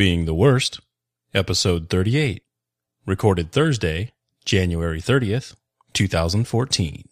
[0.00, 0.80] Being the Worst,
[1.34, 2.42] Episode 38.
[3.04, 4.12] Recorded Thursday,
[4.46, 5.56] January 30th,
[5.92, 7.04] 2014.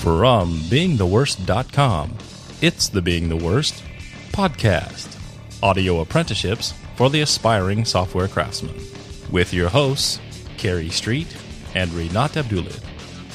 [0.00, 2.18] From beingtheworst.com,
[2.60, 3.84] it's the Being the Worst
[4.32, 5.16] podcast.
[5.62, 8.74] Audio apprenticeships for the aspiring software craftsman.
[9.30, 10.18] With your hosts,
[10.58, 11.36] Kerry Street
[11.76, 12.89] and Rinat Abdullin.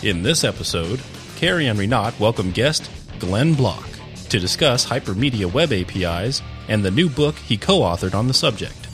[0.05, 1.01] In this episode,
[1.35, 3.89] Kerry and Rinat welcome guest Glenn Block
[4.29, 8.87] to discuss hypermedia web APIs and the new book he co authored on the subject.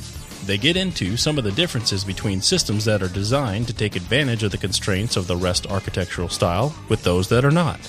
[0.47, 4.43] They get into some of the differences between systems that are designed to take advantage
[4.43, 7.85] of the constraints of the REST architectural style with those that are not.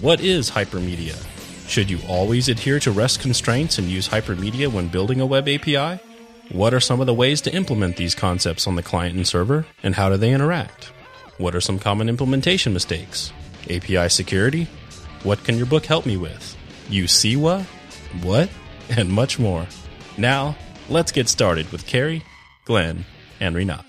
[0.00, 1.14] What is hypermedia?
[1.68, 6.02] Should you always adhere to REST constraints and use hypermedia when building a web API?
[6.50, 9.64] What are some of the ways to implement these concepts on the client and server,
[9.84, 10.90] and how do they interact?
[11.38, 13.32] What are some common implementation mistakes?
[13.70, 14.66] API security?
[15.22, 16.56] What can your book help me with?
[16.88, 17.64] UCWA?
[17.64, 17.66] What?
[18.22, 18.50] What?
[18.90, 19.66] And much more.
[20.16, 20.56] Now,
[20.88, 22.24] let's get started with Kerry,
[22.64, 23.04] Glenn,
[23.38, 23.84] and Rinat.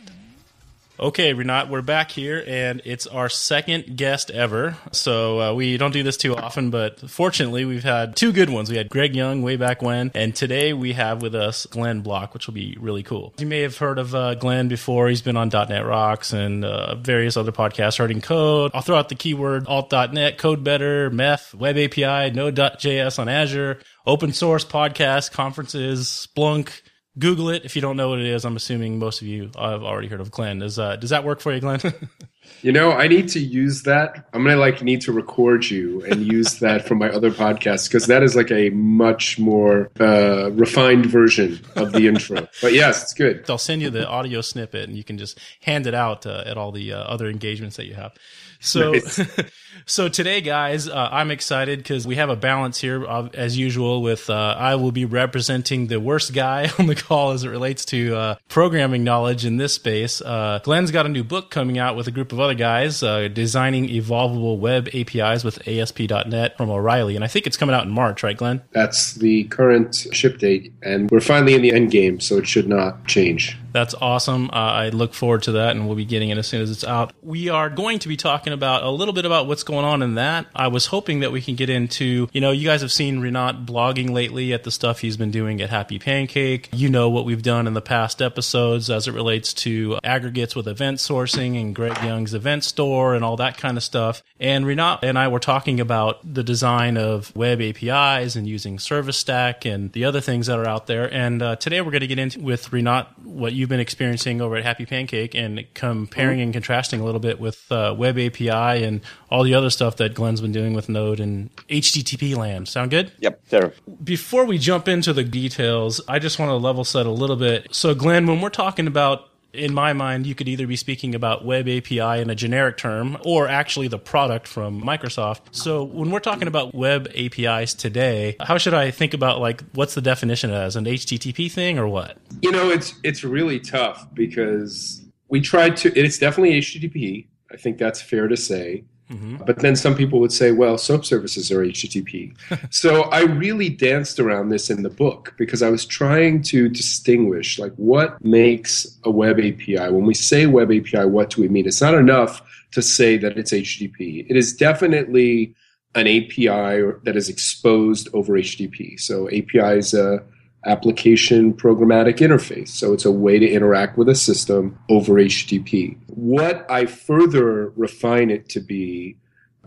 [1.02, 4.76] Okay, Rinat, we're back here, and it's our second guest ever.
[4.92, 8.70] So uh, we don't do this too often, but fortunately, we've had two good ones.
[8.70, 12.34] We had Greg Young way back when, and today we have with us Glenn Block,
[12.34, 13.34] which will be really cool.
[13.38, 15.08] You may have heard of uh, Glenn before.
[15.08, 18.72] He's been on .NET Rocks and uh, various other podcasts, Herding Code.
[18.74, 24.34] I'll throw out the keyword alt.net, Code Better, MEF, Web API, Node.js on Azure, open
[24.34, 26.82] source podcasts, conferences, Splunk.
[27.18, 28.46] Google it if you don't know what it is.
[28.46, 30.60] I'm assuming most of you have already heard of Glenn.
[30.60, 31.80] Does uh, does that work for you, Glenn?
[32.62, 34.30] you know, I need to use that.
[34.34, 38.08] I'm gonna like need to record you and use that for my other podcasts because
[38.08, 42.48] that is like a much more uh, refined version of the intro.
[42.62, 43.50] But yes, it's good.
[43.50, 46.58] I'll send you the audio snippet and you can just hand it out uh, at
[46.58, 48.14] all the uh, other engagements that you have.
[48.60, 49.20] So, nice.
[49.86, 54.02] so today, guys, uh, I'm excited because we have a balance here, uh, as usual.
[54.02, 57.86] With uh, I will be representing the worst guy on the call as it relates
[57.86, 60.22] to uh, programming knowledge in this space.
[60.22, 63.28] Uh, Glenn's got a new book coming out with a group of other guys, uh,
[63.28, 67.92] designing evolvable web APIs with ASP.NET from O'Reilly, and I think it's coming out in
[67.92, 68.62] March, right, Glenn?
[68.72, 72.68] That's the current ship date, and we're finally in the end game, so it should
[72.68, 73.58] not change.
[73.72, 74.50] That's awesome.
[74.52, 76.84] Uh, I look forward to that, and we'll be getting it as soon as it's
[76.84, 77.14] out.
[77.22, 80.16] We are going to be talking about a little bit about what's going on in
[80.16, 80.48] that.
[80.56, 83.66] I was hoping that we can get into, you know, you guys have seen Rinat
[83.66, 86.70] blogging lately at the stuff he's been doing at Happy Pancake.
[86.74, 90.68] You know what we've done in the past episodes as it relates to aggregates with
[90.68, 94.24] event sourcing and Greg Young's event store and all that kind of stuff.
[94.40, 99.18] And Rinat and I were talking about the design of web APIs and using Service
[99.18, 101.14] Stack and the other things that are out there.
[101.14, 104.56] And uh, today we're going to get into with Rinat what you've been experiencing over
[104.56, 109.02] at Happy Pancake and comparing and contrasting a little bit with uh, Web API and
[109.30, 112.68] all the other stuff that Glenn's been doing with Node and HTTP land.
[112.68, 113.12] Sound good?
[113.20, 113.42] Yep.
[113.50, 113.74] Sure.
[114.04, 117.68] Before we jump into the details, I just want to level set a little bit.
[117.74, 121.44] So, Glenn, when we're talking about in my mind, you could either be speaking about
[121.44, 125.40] web API in a generic term or actually the product from Microsoft.
[125.52, 129.96] So when we're talking about web APIs today, how should I think about like what's
[129.96, 132.18] the definition as an HTTP thing or what?
[132.42, 137.28] You know, it's it's really tough because we tried to it's definitely HTTP.
[137.52, 138.84] I think that's fair to say.
[139.10, 139.38] Mm-hmm.
[139.46, 142.36] But then some people would say, well, SOAP services are HTTP.
[142.74, 147.58] so I really danced around this in the book because I was trying to distinguish
[147.58, 149.90] like what makes a web API.
[149.92, 151.68] When we say web API, what do we mean?
[151.68, 154.28] It's not enough to say that it's HTTP.
[154.30, 155.56] It is definitely
[155.96, 159.00] an API that is exposed over HTTP.
[159.00, 160.24] So API is a
[160.66, 162.70] application programmatic interface.
[162.70, 165.98] So it's a way to interact with a system over HTTP.
[166.08, 169.18] What I further refine it to be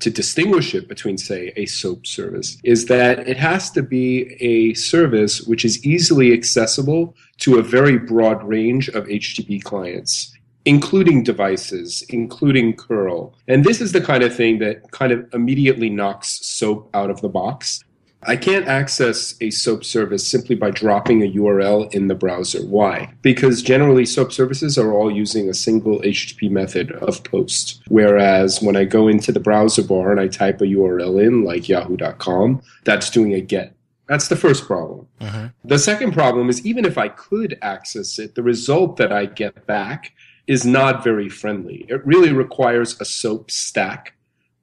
[0.01, 4.75] to distinguish it between, say, a SOAP service is that it has to be a
[4.75, 12.05] service which is easily accessible to a very broad range of HTTP clients, including devices,
[12.09, 13.35] including curl.
[13.47, 17.21] And this is the kind of thing that kind of immediately knocks SOAP out of
[17.21, 17.85] the box
[18.25, 22.65] I can't access a SOAP service simply by dropping a URL in the browser.
[22.65, 23.13] Why?
[23.23, 27.83] Because generally SOAP services are all using a single HTTP method of post.
[27.89, 31.69] Whereas when I go into the browser bar and I type a URL in, like
[31.69, 33.75] yahoo.com, that's doing a get.
[34.09, 35.09] That's the first problem.
[35.21, 35.49] Uh-huh.
[35.65, 39.67] The second problem is even if I could access it, the result that I get
[39.67, 40.13] back
[40.47, 41.87] is not very friendly.
[41.89, 44.15] It really requires a SOAP stack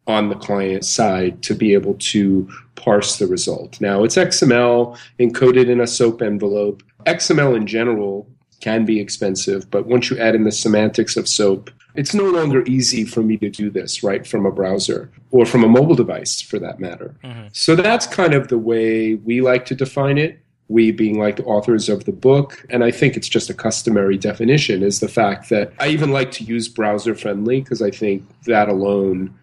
[0.09, 3.79] on the client side to be able to parse the result.
[3.79, 6.81] Now, it's XML encoded in a SOAP envelope.
[7.05, 8.27] XML in general
[8.59, 12.63] can be expensive, but once you add in the semantics of SOAP, It's no longer
[12.65, 16.39] easy for me to do this, right, from a browser or from a mobile device
[16.39, 17.15] for that matter.
[17.23, 17.47] Mm-hmm.
[17.51, 20.39] So that's kind of the way we like to define it.
[20.67, 22.63] We being like the authors of the book.
[22.69, 26.31] And I think it's just a customary definition is the fact that I even like
[26.33, 29.33] to use browser friendly because I think that alone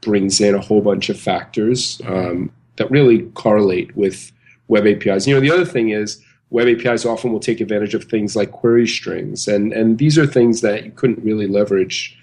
[0.00, 4.32] brings in a whole bunch of factors um, that really correlate with
[4.68, 5.26] web APIs.
[5.26, 8.50] You know, the other thing is web APIs often will take advantage of things like
[8.50, 12.16] query strings, and and these are things that you couldn't really leverage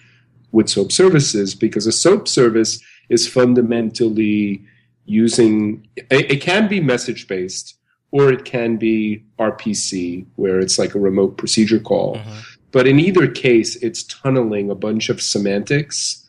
[0.51, 2.80] with SOAP services because a SOAP service
[3.10, 4.63] is fundamentally
[5.06, 7.75] using it, it can be message based
[8.12, 12.16] or it can be RPC where it's like a remote procedure call.
[12.16, 12.42] Uh-huh.
[12.72, 16.25] But in either case, it's tunneling a bunch of semantics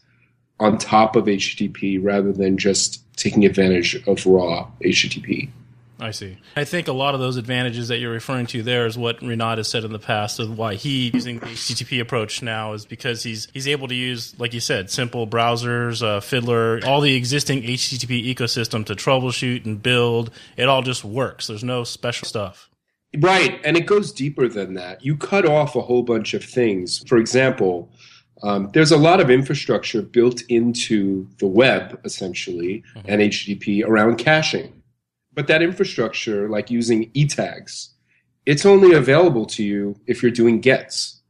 [0.58, 5.50] on top of HTTP rather than just taking advantage of raw HTTP.
[5.99, 6.37] I see.
[6.55, 9.56] I think a lot of those advantages that you're referring to there is what Rinat
[9.56, 13.23] has said in the past of why he using the HTTP approach now is because
[13.23, 17.62] he's he's able to use, like you said, simple browsers, uh, Fiddler, all the existing
[17.62, 20.31] HTTP ecosystem to troubleshoot and build.
[20.58, 21.47] It all just works.
[21.47, 22.69] There's no special stuff.
[23.17, 25.03] Right, and it goes deeper than that.
[25.03, 27.03] You cut off a whole bunch of things.
[27.08, 27.91] For example,
[28.42, 33.08] um, there's a lot of infrastructure built into the web, essentially, mm-hmm.
[33.08, 34.82] and HTTP around caching.
[35.32, 37.90] But that infrastructure, like using e-tags,
[38.44, 41.20] it's only available to you if you're doing gets.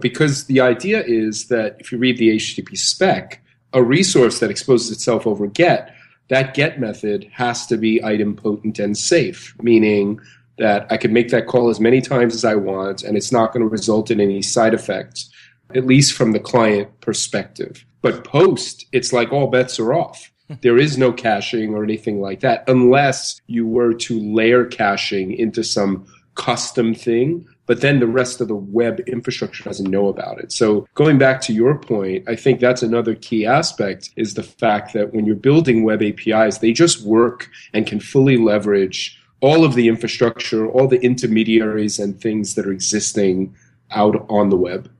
[0.00, 3.42] Because the idea is that if you read the HTTP spec,
[3.72, 5.94] a resource that exposes itself over get,
[6.28, 10.20] that get method has to be idempotent and safe, meaning
[10.58, 13.52] that I can make that call as many times as I want and it's not
[13.52, 15.28] going to result in any side effects,
[15.74, 17.84] at least from the client perspective.
[18.02, 20.30] But post, it's like all bets are off.
[20.48, 20.54] Hmm.
[20.60, 25.64] There is no caching or anything like that unless you were to layer caching into
[25.64, 30.52] some custom thing, but then the rest of the web infrastructure doesn't know about it.
[30.52, 34.92] So going back to your point, I think that's another key aspect is the fact
[34.92, 39.74] that when you're building web APIs, they just work and can fully leverage all of
[39.74, 43.54] the infrastructure, all the intermediaries and things that are existing
[43.90, 44.90] out on the web.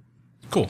[0.51, 0.69] Cool.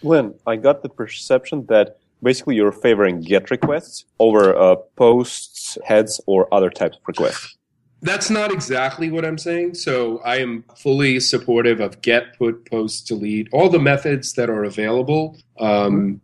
[0.00, 6.20] When I got the perception that basically you're favoring GET requests over uh, posts, heads,
[6.26, 7.56] or other types of requests.
[8.02, 9.74] That's not exactly what I'm saying.
[9.74, 14.64] So I am fully supportive of get, put, post, delete, all the methods that are
[14.64, 15.38] available.
[15.60, 16.20] Um,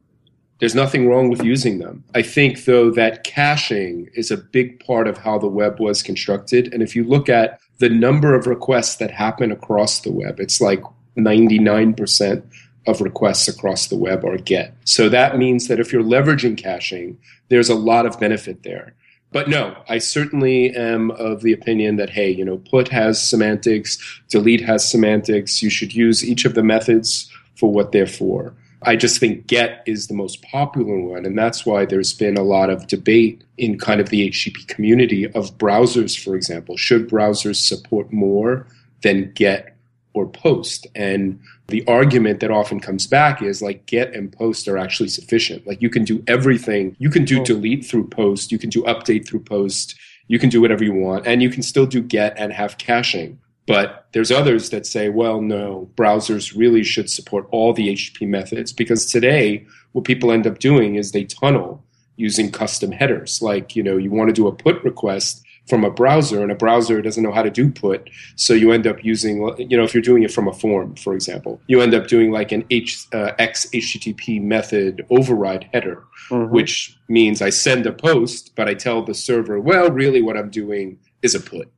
[0.58, 2.02] there's nothing wrong with using them.
[2.16, 6.74] I think, though, that caching is a big part of how the web was constructed.
[6.74, 10.60] And if you look at the number of requests that happen across the web, it's
[10.60, 10.82] like
[11.18, 12.42] 99%
[12.86, 14.74] of requests across the web are GET.
[14.84, 17.18] So that means that if you're leveraging caching,
[17.48, 18.94] there's a lot of benefit there.
[19.30, 23.98] But no, I certainly am of the opinion that, hey, you know, put has semantics,
[24.30, 25.62] delete has semantics.
[25.62, 28.54] You should use each of the methods for what they're for.
[28.82, 31.26] I just think get is the most popular one.
[31.26, 35.26] And that's why there's been a lot of debate in kind of the HTTP community
[35.26, 36.76] of browsers, for example.
[36.76, 38.66] Should browsers support more
[39.02, 39.76] than get
[40.14, 40.86] or post?
[40.94, 45.66] And the argument that often comes back is like get and post are actually sufficient.
[45.66, 46.96] Like you can do everything.
[46.98, 47.44] You can do oh.
[47.44, 48.50] delete through post.
[48.52, 49.98] You can do update through post.
[50.28, 51.26] You can do whatever you want.
[51.26, 53.38] And you can still do get and have caching.
[53.66, 58.72] But there's others that say, well, no, browsers really should support all the HTTP methods
[58.72, 61.84] because today what people end up doing is they tunnel
[62.16, 63.42] using custom headers.
[63.42, 66.54] Like, you know, you want to do a put request from a browser and a
[66.54, 69.94] browser doesn't know how to do put so you end up using you know if
[69.94, 73.06] you're doing it from a form for example you end up doing like an H,
[73.12, 76.52] uh, x http method override header mm-hmm.
[76.52, 80.50] which means i send a post but i tell the server well really what i'm
[80.50, 81.70] doing is a put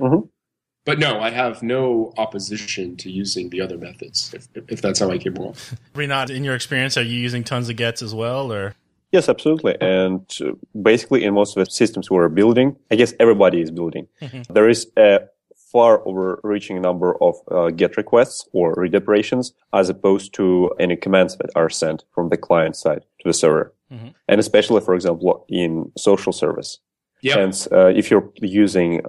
[0.00, 0.26] mm-hmm.
[0.84, 5.10] but no i have no opposition to using the other methods if, if that's how
[5.10, 5.54] i came along
[5.94, 8.74] Rinat, in your experience are you using tons of gets as well or
[9.12, 9.76] Yes, absolutely.
[9.80, 14.06] And uh, basically, in most of the systems we're building, I guess everybody is building.
[14.22, 14.52] Mm-hmm.
[14.52, 15.20] There is a
[15.72, 21.36] far overreaching number of uh, GET requests or read operations as opposed to any commands
[21.36, 23.72] that are sent from the client side to the server.
[23.92, 24.08] Mm-hmm.
[24.28, 26.78] And especially, for example, in social service.
[27.22, 27.38] Yep.
[27.38, 29.02] And uh, if you're using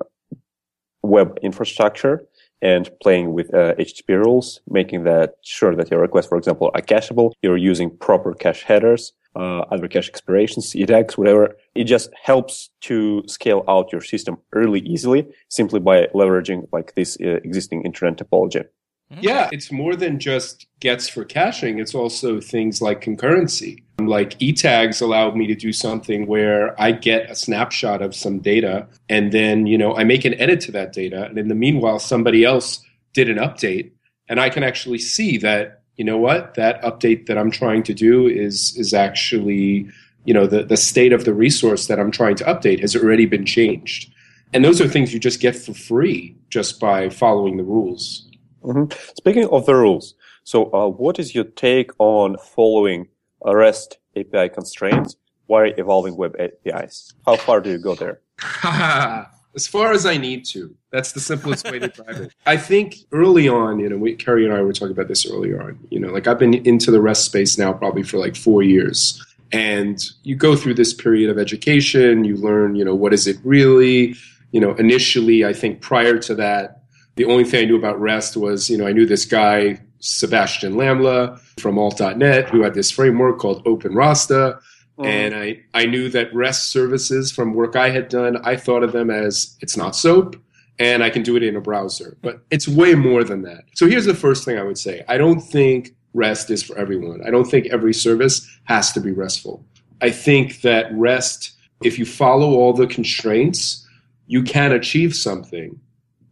[1.03, 2.27] web infrastructure
[2.62, 6.81] and playing with uh, HTTP rules, making that sure that your requests, for example, are
[6.81, 11.55] cacheable, you're using proper cache headers, uh, other cache expirations, e-tags, whatever.
[11.75, 17.17] It just helps to scale out your system really easily simply by leveraging like this
[17.21, 18.65] uh, existing internet topology.
[19.11, 19.23] Mm-hmm.
[19.23, 21.79] Yeah, it's more than just gets for caching.
[21.79, 23.83] It's also things like concurrency.
[24.00, 28.88] Like e-tags allow me to do something where I get a snapshot of some data
[29.09, 31.25] and then, you know, I make an edit to that data.
[31.25, 32.81] And in the meanwhile, somebody else
[33.13, 33.91] did an update
[34.29, 37.93] and I can actually see that you know what, that update that I'm trying to
[37.93, 39.88] do is is actually,
[40.25, 43.25] you know, the, the state of the resource that I'm trying to update has already
[43.25, 44.12] been changed.
[44.53, 48.27] And those are things you just get for free just by following the rules.
[48.63, 48.91] Mm-hmm.
[49.15, 53.07] Speaking of the rules, so uh, what is your take on following
[53.45, 55.15] REST API constraints
[55.48, 57.13] while evolving web APIs?
[57.25, 58.21] How far do you go there?
[59.55, 60.75] as far as I need to.
[60.91, 62.36] That's the simplest way to drive it.
[62.46, 65.62] I think early on, you know, we, Kerry and I were talking about this earlier
[65.62, 65.79] on.
[65.89, 69.24] You know, like I've been into the REST space now probably for like four years.
[69.51, 73.38] And you go through this period of education, you learn, you know, what is it
[73.43, 74.15] really?
[74.51, 76.84] You know, initially, I think prior to that,
[77.15, 80.74] the only thing I knew about REST was, you know, I knew this guy, Sebastien
[80.74, 84.60] Lambla from alt.net, who had this framework called OpenRasta
[85.01, 85.05] Mm.
[85.05, 88.91] And I, I knew that REST services from work I had done, I thought of
[88.91, 90.36] them as it's not SOAP
[90.79, 92.17] and I can do it in a browser.
[92.22, 93.65] But it's way more than that.
[93.75, 97.22] So here's the first thing I would say I don't think REST is for everyone.
[97.25, 99.63] I don't think every service has to be RESTful.
[100.01, 101.51] I think that REST,
[101.84, 103.88] if you follow all the constraints,
[104.27, 105.79] you can achieve something.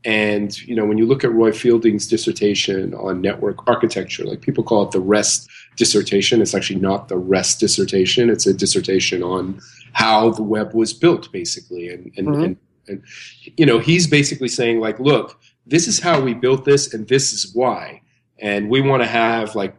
[0.06, 4.64] And you know, when you look at Roy Fielding's dissertation on network architecture, like people
[4.64, 5.50] call it the REST
[5.80, 6.42] dissertation.
[6.42, 8.30] It's actually not the REST dissertation.
[8.30, 9.60] It's a dissertation on
[9.94, 11.90] how the web was built, basically.
[11.90, 12.44] And and, mm-hmm.
[12.44, 12.58] and,
[12.88, 13.04] and
[13.58, 17.34] you know, he's basically saying like, look, this is how we built this, and this
[17.34, 18.02] is why.
[18.38, 19.76] And we want to have like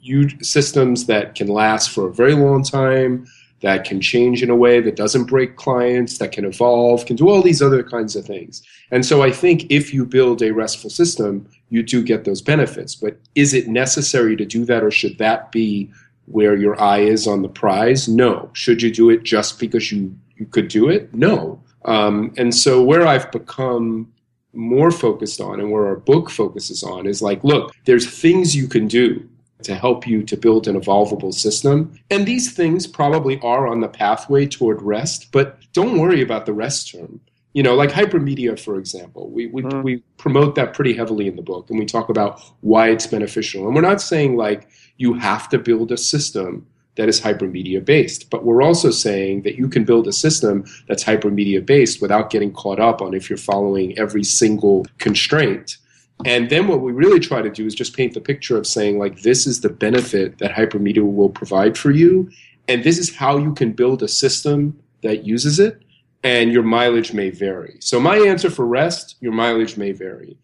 [0.00, 3.26] huge systems that can last for a very long time
[3.62, 7.28] that can change in a way that doesn't break clients, that can evolve, can do
[7.28, 8.62] all these other kinds of things.
[8.90, 12.94] And so I think if you build a RESTful system, you do get those benefits.
[12.94, 15.90] But is it necessary to do that, or should that be
[16.26, 18.08] where your eye is on the prize?
[18.08, 18.50] No.
[18.52, 21.14] Should you do it just because you, you could do it?
[21.14, 21.62] No.
[21.84, 24.12] Um, and so where I've become
[24.52, 28.68] more focused on and where our book focuses on is like, look, there's things you
[28.68, 29.28] can do
[29.64, 31.98] to help you to build an evolvable system.
[32.10, 36.52] And these things probably are on the pathway toward rest, but don't worry about the
[36.52, 37.20] rest term.
[37.52, 39.82] You know, like hypermedia, for example, we, we, mm.
[39.82, 43.66] we promote that pretty heavily in the book and we talk about why it's beneficial.
[43.66, 46.66] And we're not saying like you have to build a system
[46.96, 48.30] that is hypermedia based.
[48.30, 52.52] But we're also saying that you can build a system that's hypermedia based without getting
[52.52, 55.78] caught up on if you're following every single constraint
[56.24, 58.98] and then what we really try to do is just paint the picture of saying,
[58.98, 62.30] like, this is the benefit that hypermedia will provide for you.
[62.68, 65.82] And this is how you can build a system that uses it.
[66.22, 67.76] And your mileage may vary.
[67.80, 70.38] So, my answer for REST, your mileage may vary.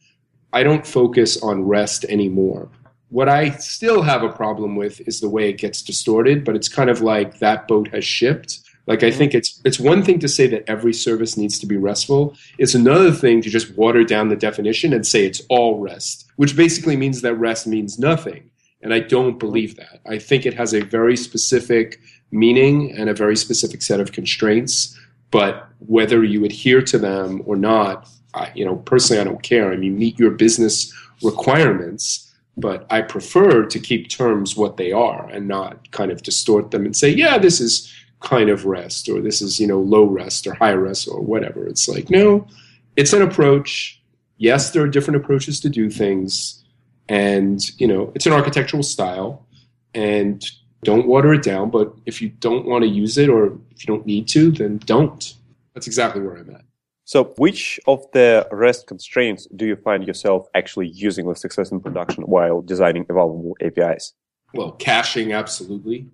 [0.53, 2.69] I don't focus on REST anymore.
[3.09, 6.69] What I still have a problem with is the way it gets distorted, but it's
[6.69, 8.60] kind of like that boat has shipped.
[8.91, 9.19] Like I mm-hmm.
[9.19, 12.37] think it's it's one thing to say that every service needs to be restful.
[12.59, 16.57] It's another thing to just water down the definition and say it's all rest, which
[16.57, 18.51] basically means that rest means nothing.
[18.83, 19.39] And I don't mm-hmm.
[19.39, 20.01] believe that.
[20.07, 22.01] I think it has a very specific
[22.33, 24.99] meaning and a very specific set of constraints.
[25.31, 29.73] But whether you adhere to them or not, I, you know, personally, I don't care.
[29.73, 30.93] I mean, meet your business
[31.23, 36.71] requirements but I prefer to keep terms what they are and not kind of distort
[36.71, 40.05] them and say, yeah, this is kind of rest or this is you know low
[40.05, 41.67] rest or high rest or whatever.
[41.67, 42.47] It's like no
[42.97, 44.01] it's an approach.
[44.37, 46.63] Yes there are different approaches to do things
[47.09, 49.47] and you know it's an architectural style
[49.95, 50.45] and
[50.85, 53.87] don't water it down but if you don't want to use it or if you
[53.87, 55.35] don't need to then don't.
[55.75, 56.65] That's exactly where i'm at.
[57.05, 61.81] So which of the rest constraints do you find yourself actually using with success in
[61.81, 64.13] production while designing evolvable apis
[64.53, 66.07] well caching absolutely.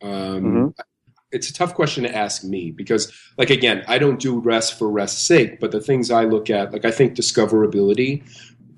[0.00, 0.82] Um, mm-hmm
[1.30, 4.90] it's a tough question to ask me because like again i don't do rest for
[4.90, 8.22] rest's sake but the things i look at like i think discoverability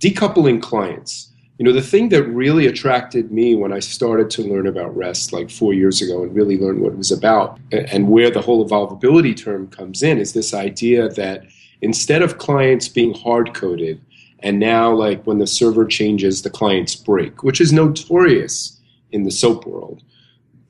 [0.01, 1.29] decoupling clients.
[1.59, 5.35] You know the thing that really attracted me when i started to learn about rest
[5.35, 8.67] like four years ago and really learn what it was about and where the whole
[8.67, 11.45] evolvability term comes in is this idea that
[11.83, 14.01] instead of clients being hard coded
[14.39, 18.81] and now like when the server changes the clients break which is notorious
[19.13, 20.03] in the soap world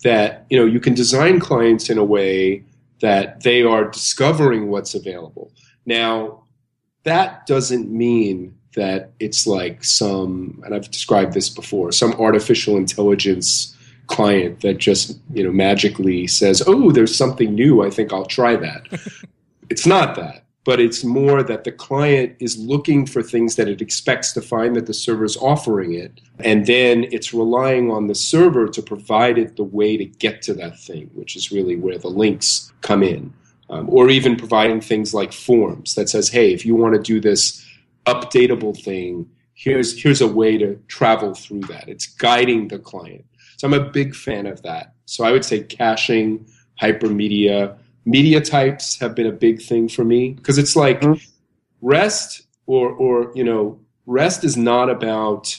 [0.03, 2.65] that you know you can design clients in a way
[3.01, 5.53] that they are discovering what's available.
[5.87, 6.45] Now,
[7.05, 13.77] that doesn't mean that it's like some, and I've described this before, some artificial intelligence
[14.07, 17.83] client that just you know magically says, "Oh, there's something new.
[17.83, 18.87] I think I'll try that."
[19.71, 23.81] it's not that but it's more that the client is looking for things that it
[23.81, 26.21] expects to find that the server is offering it.
[26.41, 30.55] And then it's relying on the server to provide it the way to get to
[30.55, 33.33] that thing, which is really where the links come in.
[33.71, 37.21] Um, or even providing things like forms that says, hey, if you want to do
[37.21, 37.65] this
[38.05, 41.89] updatable thing, here's here's a way to travel through that.
[41.89, 43.25] It's guiding the client.
[43.59, 44.95] So I'm a big fan of that.
[45.05, 46.47] So I would say caching,
[46.81, 47.77] hypermedia,
[48.11, 51.25] media types have been a big thing for me because it's like mm-hmm.
[51.81, 55.57] rest or or you know rest is not about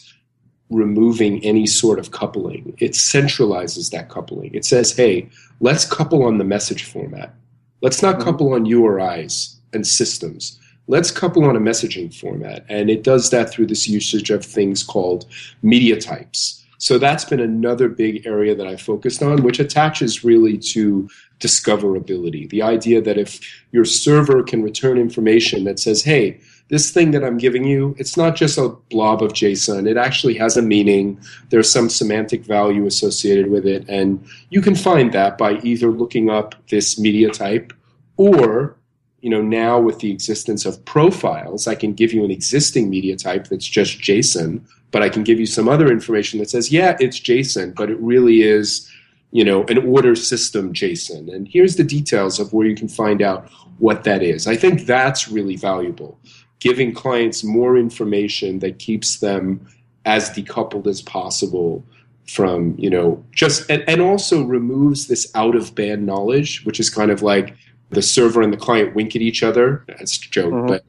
[0.69, 2.73] removing any sort of coupling.
[2.79, 4.55] It centralizes that coupling.
[4.55, 5.29] It says, hey,
[5.59, 7.35] let's couple on the message format.
[7.81, 8.23] Let's not mm-hmm.
[8.23, 10.59] couple on URIs and systems.
[10.87, 12.65] Let's couple on a messaging format.
[12.69, 15.25] And it does that through this usage of things called
[15.61, 16.60] media types.
[16.81, 21.07] So that's been another big area that I focused on, which attaches really to
[21.39, 22.49] discoverability.
[22.49, 23.39] The idea that if
[23.71, 28.17] your server can return information that says, hey, this thing that I'm giving you, it's
[28.17, 29.87] not just a blob of JSON.
[29.87, 31.19] It actually has a meaning.
[31.51, 33.87] There's some semantic value associated with it.
[33.87, 37.73] And you can find that by either looking up this media type
[38.17, 38.75] or,
[39.19, 43.15] you know, now with the existence of profiles, I can give you an existing media
[43.17, 44.61] type that's just JSON,
[44.91, 47.99] but I can give you some other information that says, yeah, it's JSON, but it
[47.99, 48.89] really is,
[49.31, 51.33] you know, an order system JSON.
[51.33, 54.47] And here's the details of where you can find out what that is.
[54.47, 56.19] I think that's really valuable
[56.61, 59.67] giving clients more information that keeps them
[60.05, 61.83] as decoupled as possible
[62.27, 66.89] from you know just and, and also removes this out of band knowledge which is
[66.89, 67.55] kind of like
[67.89, 70.67] the server and the client wink at each other that's a joke mm-hmm.
[70.67, 70.85] but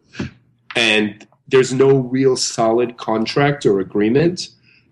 [0.76, 4.48] and there's no real solid contract or agreement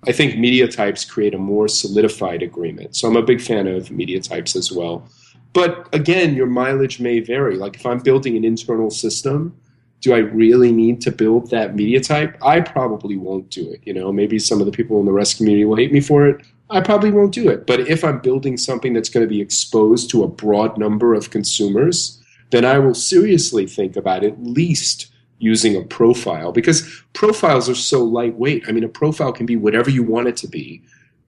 [0.06, 3.90] i think media types create a more solidified agreement so i'm a big fan of
[3.90, 5.08] media types as well
[5.52, 9.52] but again your mileage may vary like if i'm building an internal system
[10.00, 12.36] do I really need to build that media type?
[12.42, 13.80] I probably won't do it.
[13.84, 16.26] You know, maybe some of the people in the REST community will hate me for
[16.26, 16.44] it.
[16.70, 17.66] I probably won't do it.
[17.66, 21.30] But if I'm building something that's going to be exposed to a broad number of
[21.30, 25.10] consumers, then I will seriously think about at least
[25.40, 28.64] using a profile because profiles are so lightweight.
[28.68, 30.82] I mean, a profile can be whatever you want it to be.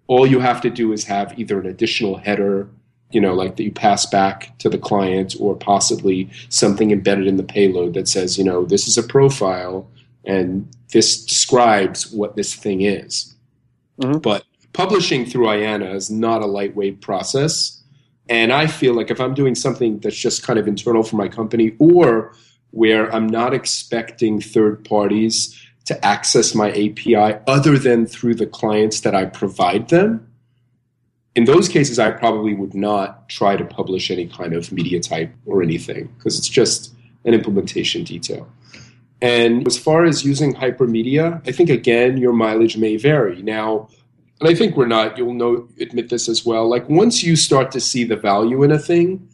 [0.07, 2.69] All you have to do is have either an additional header
[3.12, 7.37] you know, like that you pass back to the client or possibly something embedded in
[7.37, 9.88] the payload that says, you know, this is a profile
[10.25, 13.35] and this describes what this thing is.
[14.01, 14.18] Mm-hmm.
[14.18, 17.83] But publishing through IANA is not a lightweight process.
[18.29, 21.29] And I feel like if I'm doing something that's just kind of internal for my
[21.29, 22.35] company or
[22.72, 29.00] where I'm not expecting third parties to access my API other than through the clients
[29.00, 30.28] that I provide them,
[31.35, 35.32] in those cases, I probably would not try to publish any kind of media type
[35.46, 38.50] or anything because it's just an implementation detail.
[39.22, 43.40] And as far as using hypermedia, I think again, your mileage may vary.
[43.40, 43.88] Now,
[44.40, 46.68] and I think we're not, you'll know, admit this as well.
[46.68, 49.28] Like once you start to see the value in a thing,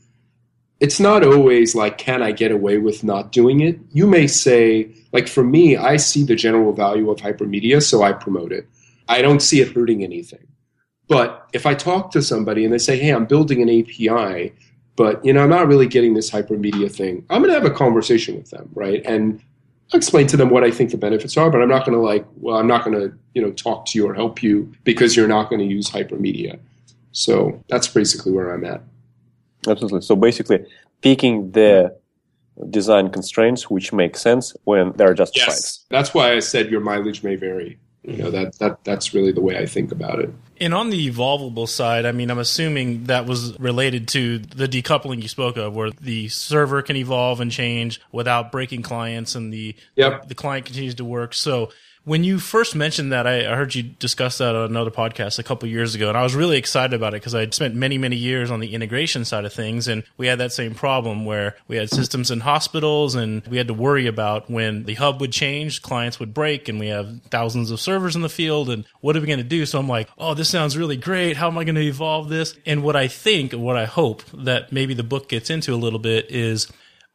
[0.81, 3.79] it's not always like, can I get away with not doing it?
[3.93, 8.12] You may say, like for me, I see the general value of hypermedia, so I
[8.12, 8.69] promote it.
[9.09, 10.47] I don't see it hurting anything.
[11.09, 14.53] But if I talk to somebody and they say, "Hey, I'm building an API,"
[14.95, 17.75] but you know, I'm not really getting this hypermedia thing, I'm going to have a
[17.75, 19.03] conversation with them, right?
[19.07, 19.43] And
[19.93, 22.05] I'll explain to them what I think the benefits are, but I'm not going to
[22.05, 25.17] like, well, I'm not going to, you know, talk to you or help you because
[25.17, 26.59] you're not going to use hypermedia.
[27.12, 28.83] So that's basically where I'm at.
[29.66, 30.03] Absolutely.
[30.03, 30.64] So basically,
[31.01, 31.97] picking the
[32.71, 35.53] design constraints which make sense when they're justified.
[35.53, 37.79] Yes, that's why I said your mileage may vary.
[38.03, 40.31] You know that that that's really the way I think about it.
[40.61, 45.21] And on the evolvable side, I mean, I'm assuming that was related to the decoupling
[45.21, 49.75] you spoke of, where the server can evolve and change without breaking clients, and the
[49.94, 50.27] yep.
[50.29, 51.35] the client continues to work.
[51.35, 51.71] So
[52.09, 55.42] when you first mentioned that, I, I heard you discuss that on another podcast a
[55.42, 58.16] couple years ago, and I was really excited about it because I'd spent many, many
[58.16, 61.77] years on the integration side of things, and we had that same problem where we
[61.77, 65.83] had systems in hospitals, and we had to worry about when the hub would change,
[65.83, 69.21] clients would break, and we have thousands of servers in the field, and what are
[69.21, 69.66] we going to do?
[69.66, 71.37] So I'm like, oh, this sounds really great.
[71.37, 72.57] How am I going to evolve this?
[72.64, 75.99] And what I think, what I hope that maybe the book gets into a little
[75.99, 76.68] bit is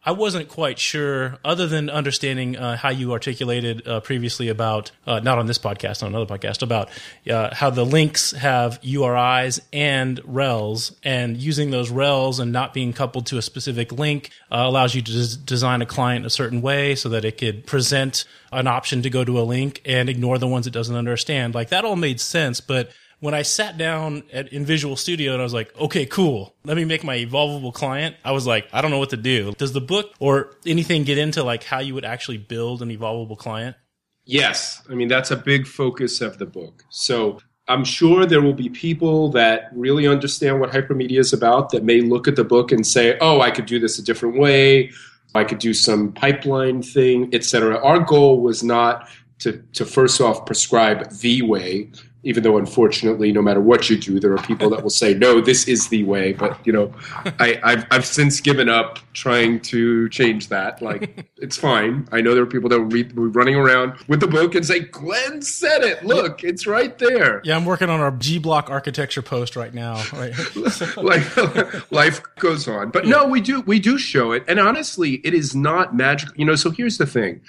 [0.05, 5.21] I wasn't quite sure, other than understanding uh, how you articulated uh, previously about, uh,
[5.21, 6.89] not on this podcast, on another podcast, about
[7.29, 12.91] uh, how the links have URIs and rels, and using those rels and not being
[12.91, 16.61] coupled to a specific link uh, allows you to des- design a client a certain
[16.61, 20.37] way so that it could present an option to go to a link and ignore
[20.37, 21.55] the ones it doesn't understand.
[21.55, 22.91] Like that all made sense, but
[23.23, 26.53] when I sat down at, in Visual Studio and I was like, okay, cool.
[26.65, 28.17] Let me make my evolvable client.
[28.25, 29.53] I was like, I don't know what to do.
[29.53, 33.37] Does the book or anything get into like how you would actually build an evolvable
[33.37, 33.77] client?
[34.25, 34.83] Yes.
[34.89, 36.83] I mean, that's a big focus of the book.
[36.89, 41.85] So I'm sure there will be people that really understand what hypermedia is about that
[41.85, 44.91] may look at the book and say, oh, I could do this a different way.
[45.33, 47.81] I could do some pipeline thing, etc.
[47.81, 49.07] Our goal was not
[49.39, 51.89] to, to first off prescribe the way
[52.23, 55.41] even though unfortunately no matter what you do there are people that will say no
[55.41, 56.33] this is the way.
[56.33, 56.93] But you know
[57.39, 60.81] I, have I've since given up trying to change that.
[60.81, 62.07] Like it's fine.
[62.11, 64.79] I know there are people that will be running around with the book and say
[64.79, 66.05] glenn said it.
[66.05, 67.41] Look it's right there.
[67.43, 70.33] Yeah i'm working on our g block architecture post right now right?
[70.97, 72.91] Like life goes on.
[72.91, 74.43] But no we do we do show it.
[74.47, 77.41] And honestly it is not magical you know so here's the thing.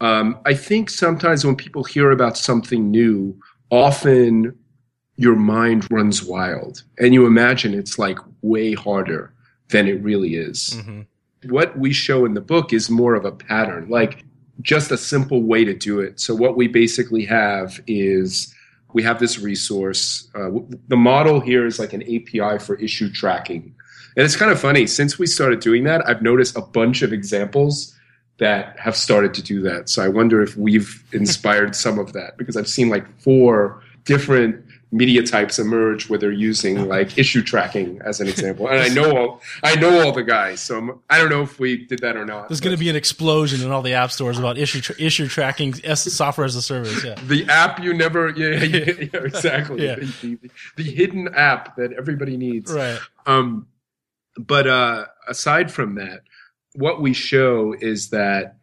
[0.00, 3.38] Um, i think sometimes when people hear about something new
[3.70, 4.56] often
[5.16, 9.32] your mind runs wild and you imagine it's like way harder
[9.68, 10.76] than it really is.
[10.76, 11.50] Mm-hmm.
[11.50, 14.24] What we show in the book is more of a pattern, like
[14.60, 16.20] just a simple way to do it.
[16.20, 18.54] So, what we basically have is
[18.92, 20.28] we have this resource.
[20.34, 20.50] Uh,
[20.88, 23.74] the model here is like an API for issue tracking.
[24.16, 24.86] And it's kind of funny.
[24.86, 27.96] Since we started doing that, I've noticed a bunch of examples
[28.40, 29.88] that have started to do that.
[29.88, 34.64] So I wonder if we've inspired some of that because I've seen like four different
[34.92, 38.66] media types emerge where they're using like issue tracking as an example.
[38.66, 41.42] And I know all I know all the guys, so I'm, I do not know
[41.42, 42.48] if we did that or not.
[42.48, 45.28] There's going to be an explosion in all the app stores about issue tra- issue
[45.28, 47.04] tracking software as a service.
[47.04, 48.30] Yeah, the app you never.
[48.30, 49.84] Yeah, yeah, yeah exactly.
[49.84, 49.96] yeah.
[49.96, 52.72] The, the, the, hidden app that everybody needs.
[52.72, 52.98] Right.
[53.26, 53.66] Um,
[54.38, 56.22] but uh, aside from that,
[56.74, 58.56] what we show is that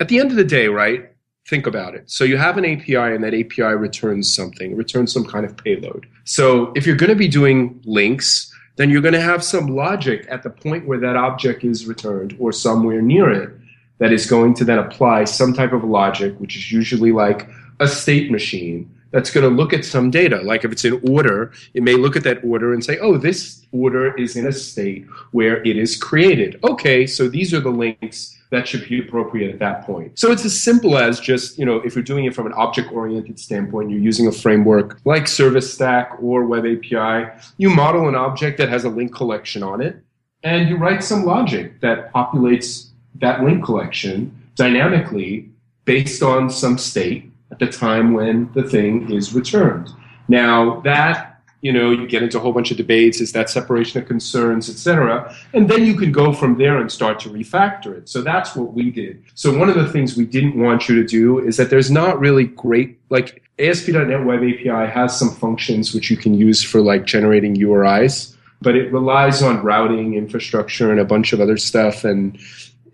[0.00, 1.10] at the end of the day, right?
[1.48, 2.10] Think about it.
[2.10, 6.06] So you have an API and that API returns something, returns some kind of payload.
[6.24, 10.26] So if you're going to be doing links, then you're going to have some logic
[10.30, 13.50] at the point where that object is returned or somewhere near it
[13.98, 17.48] that is going to then apply some type of logic, which is usually like
[17.80, 20.40] a state machine that's going to look at some data.
[20.42, 23.64] Like if it's an order, it may look at that order and say, oh, this
[23.70, 26.58] order is in a state where it is created.
[26.64, 30.18] Okay, so these are the links that should be appropriate at that point.
[30.18, 32.92] So it's as simple as just, you know, if you're doing it from an object
[32.92, 38.14] oriented standpoint, you're using a framework like Service Stack or Web API, you model an
[38.14, 39.96] object that has a link collection on it,
[40.42, 45.48] and you write some logic that populates that link collection dynamically
[45.86, 49.90] based on some state at the time when the thing is returned.
[50.26, 54.00] Now that you know you get into a whole bunch of debates is that separation
[54.00, 58.08] of concerns etc and then you can go from there and start to refactor it.
[58.08, 59.22] So that's what we did.
[59.34, 62.18] So one of the things we didn't want you to do is that there's not
[62.18, 67.04] really great like asp.net web api has some functions which you can use for like
[67.04, 72.38] generating uris but it relies on routing infrastructure and a bunch of other stuff and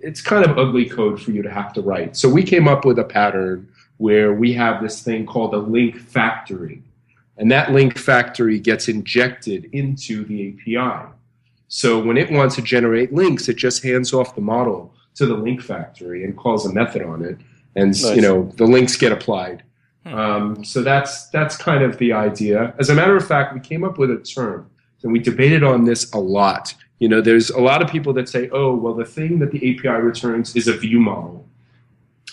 [0.00, 2.16] it's kind of ugly code for you to have to write.
[2.16, 3.68] So we came up with a pattern
[3.98, 6.82] where we have this thing called a link factory.
[7.36, 11.12] And that link factory gets injected into the API.
[11.68, 15.34] So when it wants to generate links, it just hands off the model to the
[15.34, 17.38] link factory and calls a method on it.
[17.76, 18.16] And nice.
[18.16, 19.62] you know the links get applied.
[20.04, 20.14] Hmm.
[20.14, 22.74] Um, so that's that's kind of the idea.
[22.78, 24.68] As a matter of fact, we came up with a term,
[25.02, 26.74] and we debated on this a lot.
[26.98, 29.58] You know, there's a lot of people that say, "Oh, well, the thing that the
[29.58, 31.46] API returns is a view model,"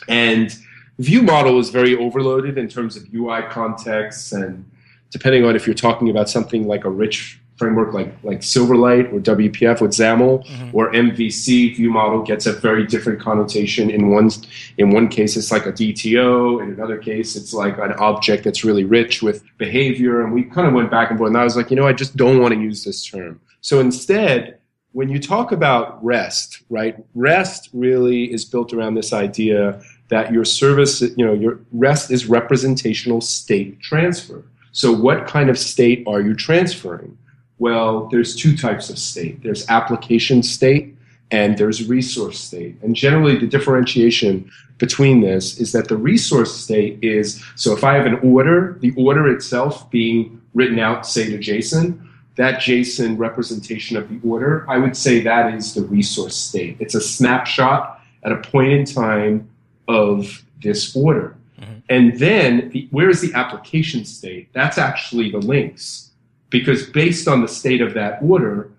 [0.08, 0.56] and
[1.00, 4.70] view model is very overloaded in terms of UI contexts and
[5.12, 9.20] depending on if you're talking about something like a rich framework like like Silverlight or
[9.20, 10.70] WPF with XAML mm-hmm.
[10.74, 13.90] or MVC view model gets a very different connotation.
[13.90, 14.30] In one
[14.78, 16.62] in one case, it's like a DTO.
[16.62, 20.22] In another case, it's like an object that's really rich with behavior.
[20.22, 21.30] And we kind of went back and forth.
[21.30, 23.40] And I was like, you know, I just don't want to use this term.
[23.62, 24.60] So instead,
[24.92, 26.96] when you talk about REST, right?
[27.16, 32.28] REST really is built around this idea that your service, you know, your REST is
[32.28, 34.44] representational state transfer.
[34.72, 37.18] So what kind of state are you transferring?
[37.58, 39.42] Well, there's two types of state.
[39.42, 40.96] There's application state
[41.32, 42.76] and there's resource state.
[42.82, 47.96] And generally the differentiation between this is that the resource state is so if I
[47.96, 52.02] have an order, the order itself being written out, say to JSON,
[52.36, 56.78] that JSON representation of the order, I would say that is the resource state.
[56.80, 59.50] It's a snapshot at a point in time
[59.88, 61.36] of this order.
[61.60, 61.74] Mm-hmm.
[61.90, 64.50] And then the, where is the application state?
[64.54, 66.12] That's actually the links.
[66.50, 68.72] Because based on the state of that order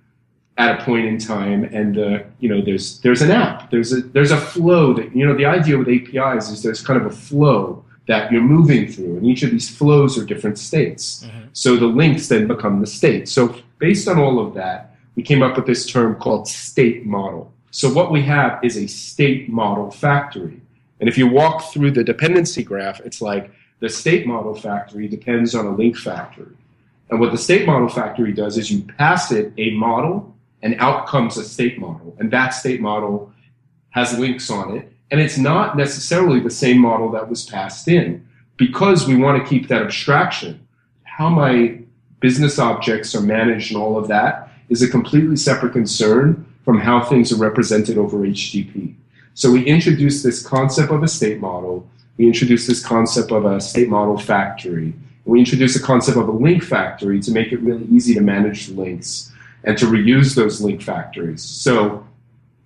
[0.57, 4.01] at a point in time, and uh, you know, there's there's an app, there's a
[4.01, 7.15] there's a flow that you know the idea with APIs is there's kind of a
[7.15, 11.25] flow that you're moving through, and each of these flows are different states.
[11.25, 11.49] Mm-hmm.
[11.53, 13.29] So the links then become the state.
[13.29, 17.53] So based on all of that, we came up with this term called state model.
[17.71, 20.61] So what we have is a state model factory.
[21.01, 25.55] And if you walk through the dependency graph, it's like the state model factory depends
[25.55, 26.57] on a link factory.
[27.11, 31.07] And what the state model factory does is you pass it a model and out
[31.07, 32.17] comes a state model.
[32.19, 33.33] And that state model
[33.91, 34.93] has links on it.
[35.11, 39.49] And it's not necessarily the same model that was passed in because we want to
[39.49, 40.67] keep that abstraction.
[41.05, 41.79] How my
[42.21, 47.05] business objects are managed and all of that is a completely separate concern from how
[47.05, 48.95] things are represented over HTTP.
[49.37, 51.87] So we introduced this concept of a state model.
[52.17, 54.95] We introduced this concept of a state model factory.
[55.27, 58.71] We introduced the concept of a link factory to make it really easy to manage
[58.71, 59.31] links
[59.63, 61.43] and to reuse those link factories.
[61.43, 62.07] So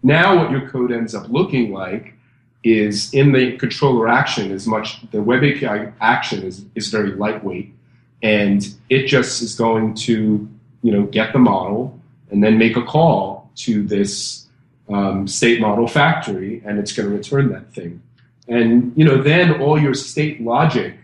[0.05, 2.15] now what your code ends up looking like
[2.63, 7.75] is in the controller action is much the web API action is, is very lightweight
[8.23, 10.49] and it just is going to
[10.83, 11.99] you know get the model
[12.31, 14.47] and then make a call to this
[14.93, 18.03] um, state model factory and it's going to return that thing.
[18.49, 20.97] And you know then all your state logic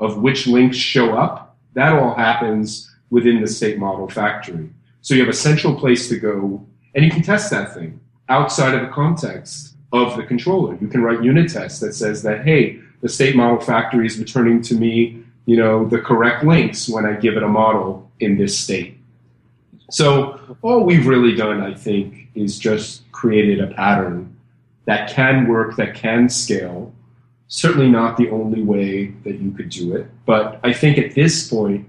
[0.00, 4.68] of which links show up that all happens within the state model factory.
[5.00, 8.74] So you have a central place to go and you can test that thing outside
[8.74, 10.76] of the context of the controller.
[10.80, 14.62] You can write unit tests that says that hey the state model factory is returning
[14.62, 18.58] to me you know the correct links when i give it a model in this
[18.58, 18.98] state
[19.92, 24.34] so all we've really done, I think, is just created a pattern
[24.86, 26.92] that can work, that can scale.
[27.48, 30.06] Certainly not the only way that you could do it.
[30.24, 31.86] But I think at this point,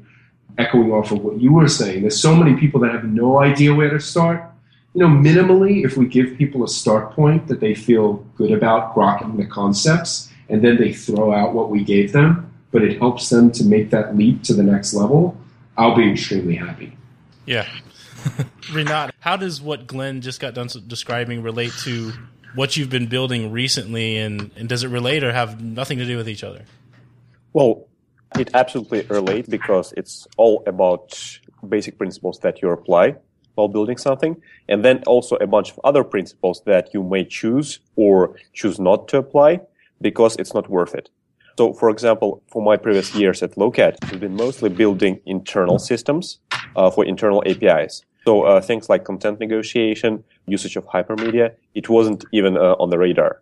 [0.57, 3.73] echoing off of what you were saying, there's so many people that have no idea
[3.73, 4.43] where to start.
[4.93, 8.93] You know, minimally, if we give people a start point that they feel good about
[8.93, 13.29] grokking the concepts, and then they throw out what we gave them, but it helps
[13.29, 15.37] them to make that leap to the next level,
[15.77, 16.95] I'll be extremely happy.
[17.45, 17.67] Yeah.
[18.71, 22.13] Rinat, how does what Glenn just got done describing relate to
[22.55, 26.17] what you've been building recently, and, and does it relate or have nothing to do
[26.17, 26.63] with each other?
[27.51, 27.88] Well,
[28.39, 33.15] it absolutely relates because it's all about basic principles that you apply
[33.55, 37.79] while building something, and then also a bunch of other principles that you may choose
[37.95, 39.59] or choose not to apply
[40.01, 41.09] because it's not worth it.
[41.57, 46.39] So, for example, for my previous years at Lokad, we've been mostly building internal systems
[46.75, 48.03] uh, for internal APIs.
[48.25, 52.97] So uh, things like content negotiation, usage of hypermedia, it wasn't even uh, on the
[52.97, 53.41] radar.